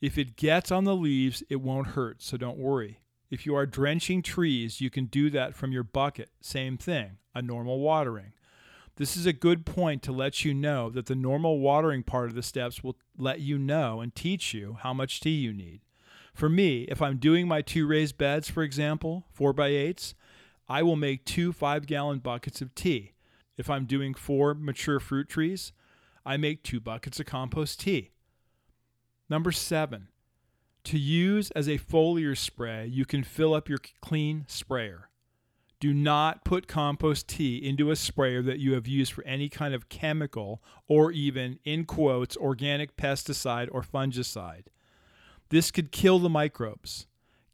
If 0.00 0.18
it 0.18 0.36
gets 0.36 0.70
on 0.70 0.84
the 0.84 0.94
leaves, 0.94 1.42
it 1.48 1.56
won't 1.56 1.88
hurt, 1.88 2.22
so 2.22 2.36
don't 2.36 2.58
worry. 2.58 3.00
If 3.30 3.46
you 3.46 3.54
are 3.54 3.66
drenching 3.66 4.22
trees, 4.22 4.80
you 4.80 4.90
can 4.90 5.06
do 5.06 5.30
that 5.30 5.54
from 5.54 5.72
your 5.72 5.82
bucket. 5.82 6.30
Same 6.40 6.76
thing, 6.76 7.18
a 7.34 7.42
normal 7.42 7.80
watering. 7.80 8.32
This 8.96 9.16
is 9.16 9.26
a 9.26 9.32
good 9.32 9.66
point 9.66 10.02
to 10.04 10.12
let 10.12 10.44
you 10.44 10.54
know 10.54 10.88
that 10.90 11.06
the 11.06 11.14
normal 11.14 11.58
watering 11.58 12.02
part 12.02 12.28
of 12.28 12.34
the 12.34 12.42
steps 12.42 12.82
will 12.82 12.96
let 13.18 13.40
you 13.40 13.58
know 13.58 14.00
and 14.00 14.14
teach 14.14 14.54
you 14.54 14.78
how 14.80 14.94
much 14.94 15.20
tea 15.20 15.30
you 15.30 15.52
need. 15.52 15.80
For 16.32 16.48
me, 16.48 16.82
if 16.82 17.02
I'm 17.02 17.18
doing 17.18 17.48
my 17.48 17.62
two 17.62 17.86
raised 17.86 18.16
beds, 18.16 18.48
for 18.48 18.62
example, 18.62 19.24
4 19.32 19.52
by 19.52 19.70
8s 19.70 20.14
I 20.68 20.82
will 20.82 20.96
make 20.96 21.24
two 21.24 21.52
5 21.52 21.86
gallon 21.86 22.18
buckets 22.18 22.60
of 22.60 22.74
tea. 22.74 23.12
If 23.56 23.70
I'm 23.70 23.86
doing 23.86 24.14
four 24.14 24.54
mature 24.54 25.00
fruit 25.00 25.28
trees, 25.28 25.72
I 26.24 26.36
make 26.36 26.62
two 26.62 26.80
buckets 26.80 27.20
of 27.20 27.26
compost 27.26 27.80
tea. 27.80 28.10
Number 29.30 29.52
seven, 29.52 30.08
to 30.86 30.98
use 30.98 31.50
as 31.52 31.68
a 31.68 31.78
foliar 31.78 32.36
spray, 32.36 32.86
you 32.86 33.04
can 33.04 33.24
fill 33.24 33.54
up 33.54 33.68
your 33.68 33.80
clean 34.00 34.44
sprayer. 34.48 35.10
Do 35.78 35.92
not 35.92 36.44
put 36.44 36.68
compost 36.68 37.28
tea 37.28 37.58
into 37.58 37.90
a 37.90 37.96
sprayer 37.96 38.40
that 38.42 38.60
you 38.60 38.72
have 38.72 38.86
used 38.86 39.12
for 39.12 39.24
any 39.24 39.48
kind 39.48 39.74
of 39.74 39.88
chemical 39.88 40.62
or 40.88 41.12
even, 41.12 41.58
in 41.64 41.84
quotes, 41.84 42.36
organic 42.36 42.96
pesticide 42.96 43.68
or 43.70 43.82
fungicide. 43.82 44.66
This 45.50 45.70
could 45.70 45.92
kill 45.92 46.18
the 46.18 46.30
microbes. 46.30 47.06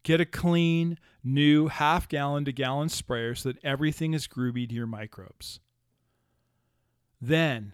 Get 0.03 0.21
a 0.21 0.25
clean, 0.25 0.97
new 1.23 1.67
half 1.67 2.07
gallon 2.07 2.45
to 2.45 2.51
gallon 2.51 2.89
sprayer 2.89 3.35
so 3.35 3.49
that 3.49 3.63
everything 3.63 4.13
is 4.13 4.27
groovy 4.27 4.67
to 4.69 4.75
your 4.75 4.87
microbes. 4.87 5.59
Then, 7.19 7.73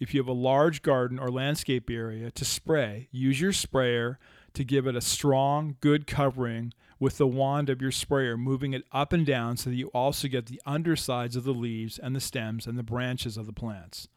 if 0.00 0.14
you 0.14 0.20
have 0.20 0.28
a 0.28 0.32
large 0.32 0.82
garden 0.82 1.18
or 1.18 1.30
landscape 1.30 1.90
area 1.90 2.30
to 2.30 2.44
spray, 2.44 3.08
use 3.10 3.40
your 3.40 3.52
sprayer 3.52 4.18
to 4.54 4.64
give 4.64 4.86
it 4.86 4.96
a 4.96 5.00
strong, 5.00 5.76
good 5.80 6.06
covering 6.06 6.72
with 7.00 7.18
the 7.18 7.26
wand 7.26 7.70
of 7.70 7.80
your 7.80 7.92
sprayer, 7.92 8.36
moving 8.36 8.72
it 8.72 8.84
up 8.92 9.12
and 9.12 9.24
down 9.24 9.56
so 9.56 9.70
that 9.70 9.76
you 9.76 9.88
also 9.88 10.28
get 10.28 10.46
the 10.46 10.60
undersides 10.66 11.36
of 11.36 11.44
the 11.44 11.52
leaves 11.52 11.98
and 11.98 12.14
the 12.16 12.20
stems 12.20 12.66
and 12.66 12.78
the 12.78 12.82
branches 12.82 13.36
of 13.36 13.46
the 13.46 13.52
plants. 13.52 14.08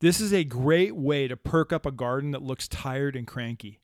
This 0.00 0.20
is 0.20 0.32
a 0.32 0.44
great 0.44 0.96
way 0.96 1.28
to 1.28 1.36
perk 1.36 1.72
up 1.72 1.86
a 1.86 1.92
garden 1.92 2.32
that 2.32 2.42
looks 2.42 2.68
tired 2.68 3.14
and 3.14 3.26
cranky. 3.26 3.80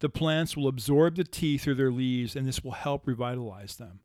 The 0.00 0.08
plants 0.08 0.56
will 0.56 0.68
absorb 0.68 1.16
the 1.16 1.24
tea 1.24 1.58
through 1.58 1.76
their 1.76 1.90
leaves, 1.90 2.36
and 2.36 2.46
this 2.46 2.62
will 2.62 2.72
help 2.72 3.06
revitalize 3.06 3.76
them. 3.76 4.00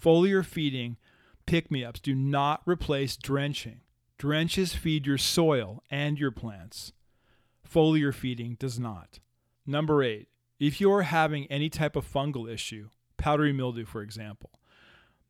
Foliar 0.00 0.44
feeding 0.44 0.96
pick 1.44 1.70
me 1.70 1.84
ups 1.84 2.00
do 2.00 2.14
not 2.14 2.62
replace 2.66 3.16
drenching. 3.16 3.80
Drenches 4.18 4.74
feed 4.74 5.06
your 5.06 5.18
soil 5.18 5.82
and 5.90 6.18
your 6.18 6.30
plants. 6.30 6.92
Foliar 7.68 8.14
feeding 8.14 8.56
does 8.58 8.78
not. 8.78 9.18
Number 9.66 10.02
eight, 10.02 10.28
if 10.58 10.80
you're 10.80 11.02
having 11.02 11.46
any 11.46 11.68
type 11.68 11.96
of 11.96 12.10
fungal 12.10 12.52
issue, 12.52 12.88
powdery 13.16 13.52
mildew, 13.52 13.84
for 13.84 14.02
example, 14.02 14.50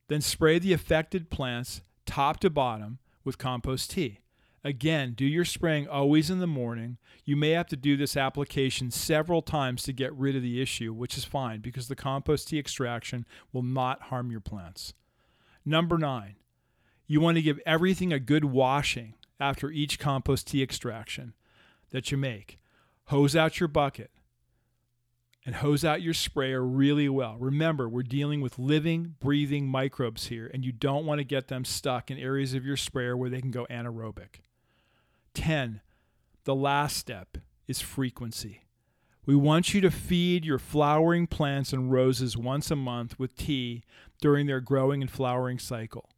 then 0.09 0.21
spray 0.21 0.59
the 0.59 0.73
affected 0.73 1.31
plants 1.31 1.83
top 2.07 2.41
to 2.41 2.51
bottom 2.51 2.99
with 3.25 3.39
compost 3.39 3.91
tea. 3.91 4.21
Again, 4.65 5.13
do 5.15 5.25
your 5.25 5.45
spraying 5.45 5.87
always 5.87 6.31
in 6.31 6.41
the 6.41 6.47
morning. 6.47 6.99
You 7.25 7.37
may 7.37 7.51
have 7.51 7.69
to 7.69 7.77
do 7.77 7.97
this 7.97 8.17
application 8.17 8.91
several 8.91 9.41
times 9.41 9.83
to 9.85 9.93
get 9.93 10.13
rid 10.15 10.35
of 10.35 10.43
the 10.43 10.61
issue, 10.61 10.93
which 10.93 11.17
is 11.17 11.25
fine 11.25 11.61
because 11.61 11.89
the 11.89 11.95
compost 11.95 12.49
tea 12.49 12.59
extraction 12.59 13.25
will 13.53 13.63
not 13.63 14.03
harm 14.03 14.31
your 14.31 14.41
plants. 14.41 14.95
Number 15.65 15.97
nine, 15.97 16.37
you 17.07 17.21
want 17.21 17.37
to 17.37 17.43
give 17.43 17.61
everything 17.65 18.13
a 18.13 18.19
good 18.19 18.47
washing 18.47 19.15
after 19.39 19.71
each 19.71 19.99
compost 19.99 20.49
tea 20.49 20.63
extraction 20.63 21.35
that 21.91 22.11
you 22.11 22.19
make. 22.19 22.59
Hose 23.07 23.37
out 23.37 23.61
your 23.61 23.69
bucket 23.69 24.11
and 25.49 25.57
hose 25.57 25.83
out 25.83 26.03
your 26.03 26.13
sprayer 26.13 26.63
really 26.63 27.09
well. 27.09 27.39
Remember, 27.41 27.89
we're 27.89 28.03
dealing 28.03 28.43
with 28.43 28.59
living, 28.59 29.15
breathing 29.19 29.67
microbes 29.67 30.27
here, 30.27 30.51
and 30.53 30.63
you 30.63 30.73
don't 30.73 31.07
want 31.07 31.21
to 31.21 31.25
get 31.25 31.49
them 31.49 31.65
stuck 31.65 32.11
in 32.11 32.19
areas 32.19 32.53
of 32.53 32.67
your 32.67 32.77
sprayer 32.77 33.17
where 33.17 33.31
they 33.31 33.41
can 33.41 33.51
go 33.51 33.67
anaerobic. 33.71 34.43
10. 35.33 35.81
The 36.45 36.55
last 36.55 36.99
step 36.99 37.39
is 37.67 37.81
frequency. 37.81 38.65
We 39.25 39.37
want 39.37 39.73
you 39.73 39.81
to 39.81 39.91
feed 39.91 40.45
your 40.45 40.59
flowering 40.59 41.27
plants 41.27 41.73
and 41.73 41.91
roses 41.91 42.37
once 42.37 42.71
a 42.71 42.77
month 42.77 43.19
with 43.19 43.35
tea 43.35 43.83
during 44.21 44.49
their 44.49 44.61
growing 44.61 45.01
and 45.01 45.11
flowering 45.11 45.59
cycle. 45.59 46.11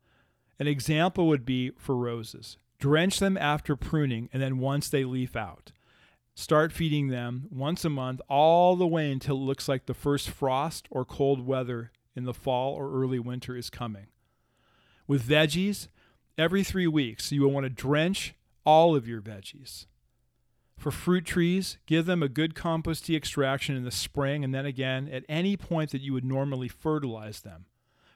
An 0.59 0.67
example 0.67 1.29
would 1.29 1.45
be 1.45 1.71
for 1.79 1.95
roses. 1.95 2.57
Drench 2.81 3.21
them 3.21 3.39
after 3.39 3.77
pruning 3.77 4.29
and 4.33 4.43
then 4.43 4.59
once 4.59 4.89
they 4.89 5.05
leaf 5.05 5.37
out. 5.37 5.71
Start 6.35 6.73
feeding 6.73 7.09
them 7.09 7.47
once 7.51 7.85
a 7.85 7.91
month 7.91 8.21
all 8.29 8.77
the 8.77 8.87
way 8.87 9.11
until 9.11 9.37
it 9.37 9.41
looks 9.41 9.69
like 9.69 9.87
the 9.87 9.95
first 9.95 10.31
frost 10.31 10.87
or 10.91 11.05
cold 11.05 11.47
weather 11.47 11.93
in 12.15 12.25
the 12.25 12.35
fall 12.35 12.75
or 12.75 12.93
early 12.93 13.19
winter 13.19 13.57
is 13.57 13.71
coming. 13.71 14.07
With 15.07 15.27
veggies, 15.27 15.89
every 16.39 16.65
three 16.65 16.87
weeks 16.87 17.33
you 17.33 17.43
will 17.43 17.51
want 17.51 17.65
to 17.65 17.71
drench 17.71 18.35
all 18.65 18.95
of 18.95 19.09
your 19.09 19.21
veggies. 19.21 19.87
For 20.77 20.91
fruit 20.91 21.27
trees, 21.27 21.77
give 21.85 22.07
them 22.07 22.23
a 22.23 22.29
good 22.29 22.55
compost 22.55 23.05
tea 23.05 23.17
extraction 23.17 23.77
in 23.77 23.85
the 23.85 23.91
spring 23.91 24.43
and 24.43 24.55
then 24.55 24.65
again 24.65 25.09
at 25.13 25.25
any 25.29 25.57
point 25.57 25.91
that 25.91 26.01
you 26.01 26.15
would 26.15 26.25
normally 26.25 26.69
fertilize 26.69 27.41
them. 27.41 27.67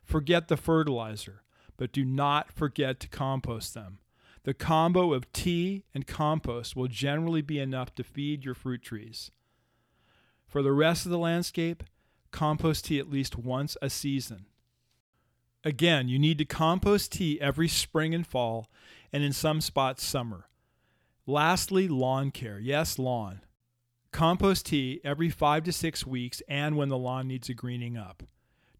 Forget 0.03 0.49
the 0.49 0.57
fertilizer, 0.57 1.43
but 1.77 1.93
do 1.93 2.05
not 2.05 2.51
forget 2.51 3.01
to 3.01 3.09
compost 3.09 3.75
them. 3.75 3.99
The 4.45 4.55
combo 4.55 5.15
of 5.15 5.33
tea 5.33 5.85
and 5.95 6.07
compost 6.07 6.77
will 6.77 6.89
generally 6.89 7.43
be 7.43 7.59
enough 7.59 7.95
to 7.95 8.05
feed 8.05 8.45
your 8.45 8.55
fruit 8.55 8.83
trees. 8.83 9.31
For 10.47 10.63
the 10.63 10.73
rest 10.73 11.07
of 11.07 11.11
the 11.11 11.19
landscape, 11.19 11.83
compost 12.31 12.85
tea 12.85 12.99
at 12.99 13.11
least 13.11 13.37
once 13.37 13.77
a 13.81 13.89
season. 13.89 14.47
Again, 15.65 16.09
you 16.09 16.19
need 16.19 16.37
to 16.39 16.45
compost 16.45 17.13
tea 17.13 17.41
every 17.41 17.69
spring 17.69 18.15
and 18.15 18.27
fall, 18.27 18.71
and 19.13 19.23
in 19.23 19.33
some 19.33 19.63
spots, 19.63 20.05
summer. 20.05 20.49
Lastly, 21.27 21.89
lawn 21.89 22.31
care. 22.31 22.59
Yes, 22.59 22.99
lawn. 22.99 23.41
Compost 24.13 24.67
tea 24.67 25.01
every 25.03 25.31
five 25.31 25.65
to 25.65 25.73
six 25.73 26.07
weeks 26.07 26.43
and 26.47 26.77
when 26.77 26.91
the 26.91 26.99
lawn 26.99 27.27
needs 27.27 27.49
a 27.49 27.55
greening 27.55 27.97
up. 27.97 28.23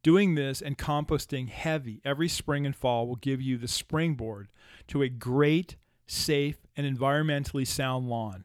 Doing 0.05 0.35
this 0.35 0.61
and 0.61 0.77
composting 0.77 1.49
heavy 1.49 2.03
every 2.05 2.29
spring 2.29 2.67
and 2.67 2.77
fall 2.77 3.09
will 3.09 3.17
give 3.17 3.41
you 3.41 3.57
the 3.57 3.67
springboard 3.67 4.49
to 4.89 5.01
a 5.01 5.09
great, 5.09 5.77
safe, 6.07 6.59
and 6.77 6.87
environmentally 6.87 7.67
sound 7.67 8.11
lawn. 8.11 8.45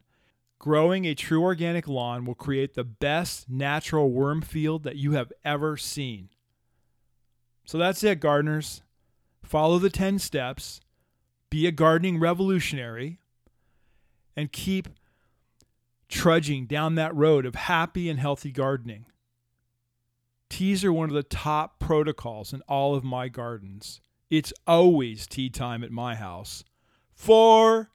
Growing 0.58 1.04
a 1.04 1.13
true 1.13 1.43
organic 1.43 1.86
lawn 1.86 2.24
will 2.24 2.34
create 2.34 2.76
the 2.76 2.86
best 2.86 3.50
natural 3.50 4.10
worm 4.10 4.41
field 4.41 4.84
that 4.84 4.95
you 4.95 5.12
have 5.12 5.34
ever 5.43 5.76
seen. 5.76 6.30
So 7.65 7.78
that's 7.78 8.06
it, 8.06 8.22
gardeners. 8.22 8.82
Follow 9.43 9.80
the 9.80 9.89
10 9.89 10.17
steps, 10.19 10.80
be 11.50 11.67
a 11.67 11.72
gardening 11.72 12.22
revolutionary, 12.22 13.19
and 14.34 14.50
keep 14.50 14.88
trudging 16.08 16.67
down 16.67 16.95
that 16.95 17.13
road 17.13 17.45
of 17.45 17.56
happy 17.56 18.10
and 18.10 18.17
healthy 18.17 18.52
gardening. 18.54 19.08
Teas 20.50 20.84
are 20.84 20.94
one 20.94 21.10
of 21.10 21.16
the 21.16 21.24
top 21.24 21.80
protocols 21.80 22.54
in 22.54 22.62
all 22.68 22.96
of 22.96 23.04
my 23.04 23.28
gardens. 23.30 24.02
It's 24.30 24.54
always 24.68 25.28
tea 25.28 25.50
time 25.50 25.84
at 25.84 25.92
my 25.92 26.16
house. 26.16 26.64
For 27.14 27.90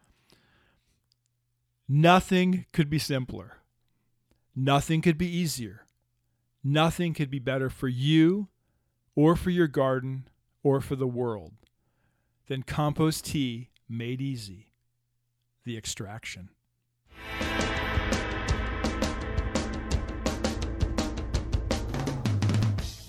nothing 1.88 2.66
could 2.72 2.88
be 2.88 2.98
simpler. 2.98 3.58
Nothing 4.54 5.02
could 5.02 5.18
be 5.18 5.28
easier. 5.28 5.84
Nothing 6.62 7.12
could 7.12 7.30
be 7.30 7.38
better 7.38 7.68
for 7.68 7.88
you 7.88 8.48
or 9.14 9.36
for 9.36 9.50
your 9.50 9.66
garden 9.66 10.28
or 10.62 10.80
for 10.80 10.96
the 10.96 11.06
world 11.06 11.52
than 12.46 12.62
compost 12.62 13.26
tea 13.26 13.70
made 13.88 14.20
easy. 14.20 14.68
The 15.64 15.76
extraction. 15.76 16.50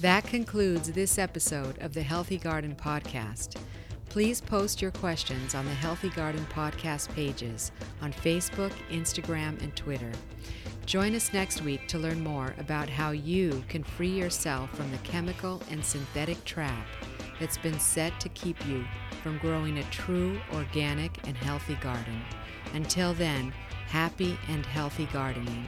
That 0.05 0.25
concludes 0.25 0.91
this 0.91 1.17
episode 1.17 1.81
of 1.81 1.95
the 1.95 2.03
Healthy 2.03 2.37
Garden 2.37 2.75
Podcast. 2.75 3.59
Please 4.07 4.39
post 4.39 4.79
your 4.79 4.91
questions 4.91 5.55
on 5.55 5.65
the 5.65 5.73
Healthy 5.73 6.11
Garden 6.11 6.45
Podcast 6.53 7.11
pages 7.15 7.71
on 8.03 8.13
Facebook, 8.13 8.71
Instagram, 8.91 9.59
and 9.63 9.75
Twitter. 9.75 10.11
Join 10.85 11.15
us 11.15 11.33
next 11.33 11.63
week 11.63 11.87
to 11.87 11.97
learn 11.97 12.23
more 12.23 12.53
about 12.59 12.87
how 12.87 13.13
you 13.13 13.63
can 13.67 13.83
free 13.83 14.15
yourself 14.15 14.69
from 14.75 14.91
the 14.91 14.99
chemical 14.99 15.59
and 15.71 15.83
synthetic 15.83 16.45
trap 16.45 16.85
that's 17.39 17.57
been 17.57 17.79
set 17.79 18.19
to 18.19 18.29
keep 18.29 18.63
you 18.67 18.85
from 19.23 19.39
growing 19.39 19.79
a 19.79 19.83
true, 19.85 20.39
organic, 20.53 21.27
and 21.27 21.35
healthy 21.35 21.79
garden. 21.81 22.21
Until 22.75 23.15
then, 23.15 23.51
happy 23.87 24.37
and 24.49 24.67
healthy 24.67 25.07
gardening. 25.11 25.65